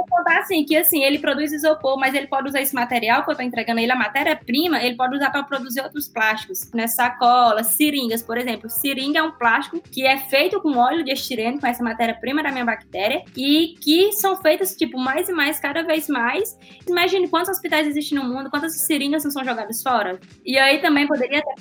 [0.10, 3.34] contar assim, que assim, ele produz isopor, mas ele pode usar esse material que eu
[3.34, 6.86] estou entregando ele, a matéria-prima, ele pode usar para produzir outros plásticos, né?
[6.86, 8.70] Sacolas, seringas, por exemplo.
[8.70, 12.52] Seringa é um plástico que é feito com óleo de estireno, com essa matéria-prima da
[12.52, 16.58] minha bactéria, e que são feitas, tipo, mais e mais, cada vez mais.
[16.86, 20.20] Imagine quantos hospitais existem no mundo, quantas seringas não são jogadas fora.
[20.46, 21.56] E aí também poderia ter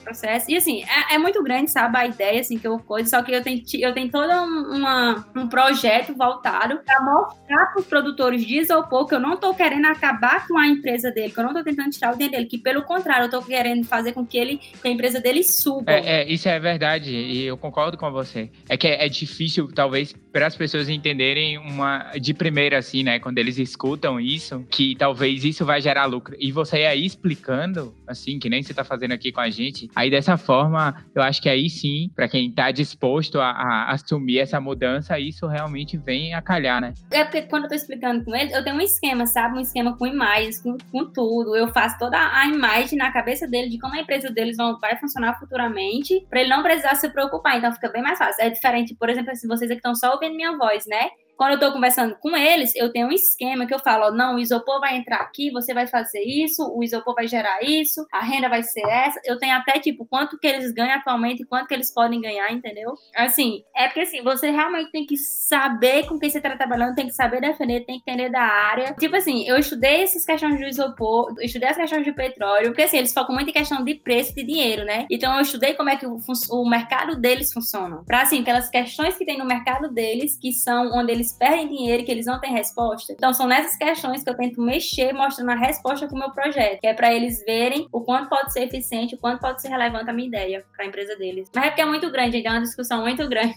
[0.00, 0.50] processo.
[0.50, 3.32] E assim, é, é, muito grande, sabe, a ideia, assim, que eu coisa, só que
[3.32, 8.58] eu tenho, eu tenho todo uma, um projeto voltado para mostrar para os produtores de
[8.58, 11.64] isopor que eu não estou querendo acabar com a empresa dele, que eu não estou
[11.64, 14.56] tentando tirar o dinheiro dele, que pelo contrário, eu estou querendo fazer com que ele,
[14.58, 15.92] que a empresa dele suba.
[15.92, 18.50] É, é, isso é verdade, e eu concordo com você.
[18.68, 23.18] É que é, é difícil, talvez, para as pessoas entenderem uma de primeira, assim, né,
[23.18, 26.36] quando eles escutam isso, que talvez isso vai gerar lucro.
[26.38, 30.10] E você aí explicando, assim, que nem você está fazendo aqui com a gente, Aí
[30.10, 34.60] dessa forma, eu acho que aí sim, para quem está disposto a, a, assumir essa
[34.60, 36.94] mudança, isso realmente vem a calhar, né?
[37.10, 39.58] É porque quando eu tô explicando com ele, eu tenho um esquema, sabe?
[39.58, 41.56] Um esquema com imagens, com, com tudo.
[41.56, 44.96] Eu faço toda a imagem na cabeça dele de como a empresa deles vão, vai
[44.96, 47.58] funcionar futuramente, para ele não precisar se preocupar.
[47.58, 48.44] Então fica bem mais fácil.
[48.44, 51.10] É diferente, por exemplo, se vocês aqui estão só ouvindo minha voz, né?
[51.40, 54.34] Quando eu estou conversando com eles, eu tenho um esquema que eu falo: ó, não,
[54.34, 58.20] o isopor vai entrar aqui, você vai fazer isso, o isopor vai gerar isso, a
[58.20, 59.18] renda vai ser essa.
[59.24, 62.52] Eu tenho até, tipo, quanto que eles ganham atualmente e quanto que eles podem ganhar,
[62.52, 62.92] entendeu?
[63.16, 67.06] Assim, é porque assim, você realmente tem que saber com quem você está trabalhando, tem
[67.06, 68.94] que saber defender, tem que entender da área.
[69.00, 72.98] Tipo assim, eu estudei essas questões do isopor, estudei as questões do petróleo, porque assim,
[72.98, 75.06] eles focam muito em questão de preço de dinheiro, né?
[75.10, 76.18] Então eu estudei como é que o,
[76.50, 78.04] o mercado deles funciona.
[78.06, 82.02] Para assim, aquelas questões que tem no mercado deles, que são onde eles perdem dinheiro
[82.02, 83.12] e que eles não têm resposta.
[83.12, 86.80] Então, são nessas questões que eu tento mexer, mostrando a resposta com o meu projeto,
[86.80, 90.10] que é para eles verem o quanto pode ser eficiente, o quanto pode ser relevante
[90.10, 91.50] a minha ideia para a empresa deles.
[91.54, 93.54] Mas é porque é muito grande, então é uma discussão muito grande.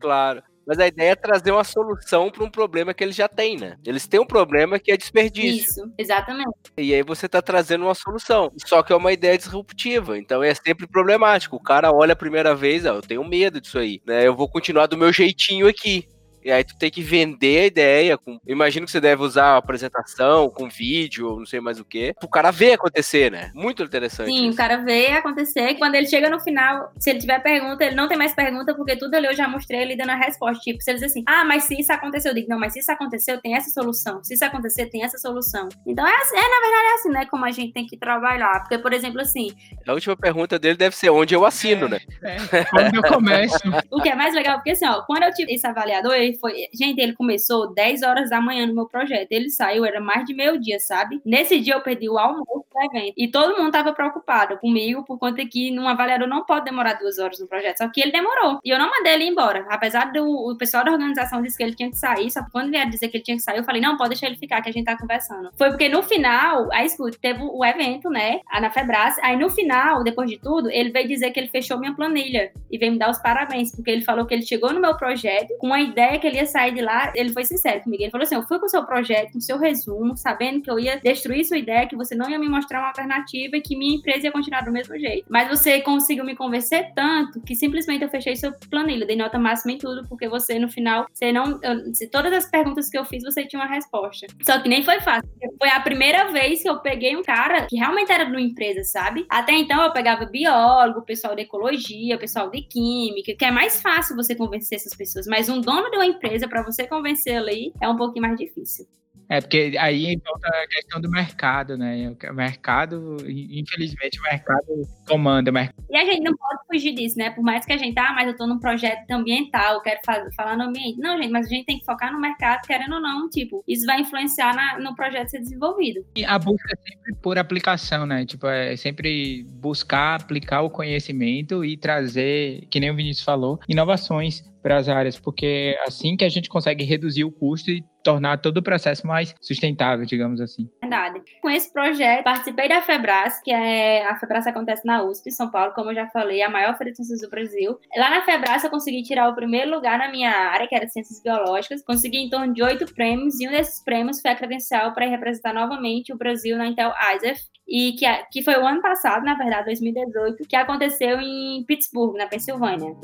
[0.00, 0.42] Claro.
[0.68, 3.78] Mas a ideia é trazer uma solução para um problema que eles já têm, né?
[3.86, 5.64] Eles têm um problema que é desperdício.
[5.66, 6.52] Isso, exatamente.
[6.76, 8.52] E aí você está trazendo uma solução.
[8.66, 10.18] Só que é uma ideia disruptiva.
[10.18, 11.56] Então é sempre problemático.
[11.56, 14.02] O cara olha a primeira vez, ó, eu tenho medo disso aí.
[14.06, 14.26] Né?
[14.26, 16.06] Eu vou continuar do meu jeitinho aqui.
[16.48, 18.16] E aí tu tem que vender a ideia.
[18.16, 18.40] Com...
[18.46, 22.26] Imagino que você deve usar a apresentação com vídeo, não sei mais o que, o
[22.26, 23.50] cara ver acontecer, né?
[23.54, 24.30] Muito interessante.
[24.30, 24.54] Sim, isso.
[24.54, 25.74] o cara vê acontecer.
[25.74, 28.96] Quando ele chega no final, se ele tiver pergunta, ele não tem mais pergunta, porque
[28.96, 30.62] tudo ali eu já mostrei ele dando a resposta.
[30.62, 32.78] Tipo, se ele diz assim, ah, mas se isso aconteceu, eu digo, não, mas se
[32.78, 34.24] isso aconteceu, tem essa solução.
[34.24, 35.68] Se isso acontecer, tem essa solução.
[35.86, 37.26] Então é, assim, é na verdade é assim, né?
[37.26, 38.60] Como a gente tem que trabalhar.
[38.60, 39.50] Porque, por exemplo, assim.
[39.86, 41.98] A última pergunta dele deve ser onde eu assino, é, né?
[42.22, 42.38] É,
[42.74, 43.58] onde eu começo.
[43.92, 46.68] o que é mais legal, porque assim, ó, quando eu tive esse avaliador, ele foi.
[46.72, 49.28] Gente, ele começou 10 horas da manhã no meu projeto.
[49.30, 51.20] Ele saiu, era mais de meio dia, sabe?
[51.24, 53.14] Nesse dia eu perdi o almoço do evento.
[53.16, 57.18] E todo mundo tava preocupado comigo, por conta que num avaliador não pode demorar duas
[57.18, 57.78] horas no projeto.
[57.78, 58.58] Só que ele demorou.
[58.64, 59.66] E eu não mandei ele embora.
[59.68, 62.70] Apesar do o pessoal da organização disse que ele tinha que sair, só que quando
[62.70, 64.68] vieram dizer que ele tinha que sair, eu falei, não, pode deixar ele ficar, que
[64.68, 65.50] a gente tá conversando.
[65.56, 68.40] Foi porque no final, aí escute, teve o evento, né?
[68.60, 69.16] Na Febras.
[69.22, 72.78] Aí no final, depois de tudo, ele veio dizer que ele fechou minha planilha e
[72.78, 75.72] veio me dar os parabéns, porque ele falou que ele chegou no meu projeto com
[75.72, 78.02] a ideia que ele ia sair de lá ele foi sincero comigo.
[78.02, 80.98] Ele falou assim: eu fui com seu projeto, com seu resumo, sabendo que eu ia
[80.98, 84.26] destruir sua ideia, que você não ia me mostrar uma alternativa e que minha empresa
[84.26, 85.26] ia continuar do mesmo jeito.
[85.28, 89.72] Mas você conseguiu me convencer tanto que simplesmente eu fechei seu planilha, dei nota máxima
[89.72, 91.58] em tudo, porque você no final, você não.
[91.62, 94.26] Eu, se todas as perguntas que eu fiz, você tinha uma resposta.
[94.42, 95.28] Só que nem foi fácil.
[95.58, 98.82] Foi a primeira vez que eu peguei um cara que realmente era de uma empresa,
[98.84, 99.26] sabe?
[99.28, 104.16] Até então eu pegava biólogo, pessoal de ecologia, pessoal de química, que é mais fácil
[104.16, 105.26] você convencer essas pessoas.
[105.26, 108.86] Mas um dono de uma empresa, para você convencer ali, é um pouquinho mais difícil.
[109.28, 112.16] É, porque aí volta a questão do mercado, né?
[112.30, 115.50] O mercado, infelizmente, o mercado comanda.
[115.50, 115.84] O mercado.
[115.90, 117.30] E a gente não pode fugir disso, né?
[117.30, 120.32] Por mais que a gente, ah, mas eu tô num projeto ambiental, eu quero fazer,
[120.34, 120.98] falar no ambiente.
[120.98, 123.84] Não, gente, mas a gente tem que focar no mercado, querendo ou não, tipo, isso
[123.84, 126.06] vai influenciar na, no projeto ser desenvolvido.
[126.16, 128.24] E a busca é sempre por aplicação, né?
[128.24, 134.42] Tipo, é sempre buscar aplicar o conhecimento e trazer, que nem o Vinícius falou, inovações
[134.62, 138.38] para as áreas, porque é assim que a gente consegue reduzir o custo e tornar
[138.38, 140.68] todo o processo mais sustentável, digamos assim.
[140.80, 141.20] Verdade.
[141.42, 145.72] Com esse projeto, participei da FEBRAS, que é a FEBRAS acontece na USP, São Paulo,
[145.74, 147.78] como eu já falei, a maior feira de ciências do Brasil.
[147.96, 151.22] Lá na FEBRAS eu consegui tirar o primeiro lugar na minha área, que era ciências
[151.22, 151.84] biológicas.
[151.84, 155.52] Consegui em torno de oito prêmios, e um desses prêmios foi a credencial para representar
[155.52, 159.66] novamente o Brasil na Intel ISEF, e que, que foi o ano passado, na verdade,
[159.66, 162.96] 2018, que aconteceu em Pittsburgh, na Pensilvânia.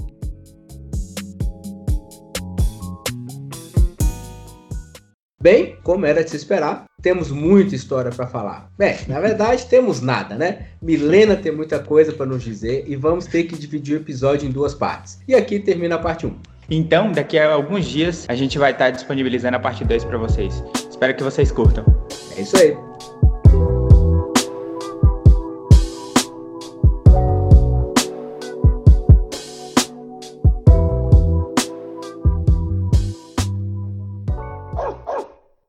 [5.44, 8.70] Bem, como era de se esperar, temos muita história para falar.
[8.78, 10.68] Bem, na verdade, temos nada, né?
[10.80, 14.50] Milena tem muita coisa para nos dizer e vamos ter que dividir o episódio em
[14.50, 15.20] duas partes.
[15.28, 16.34] E aqui termina a parte 1.
[16.70, 20.64] Então, daqui a alguns dias, a gente vai estar disponibilizando a parte 2 para vocês.
[20.88, 21.84] Espero que vocês curtam.
[22.38, 22.74] É isso aí.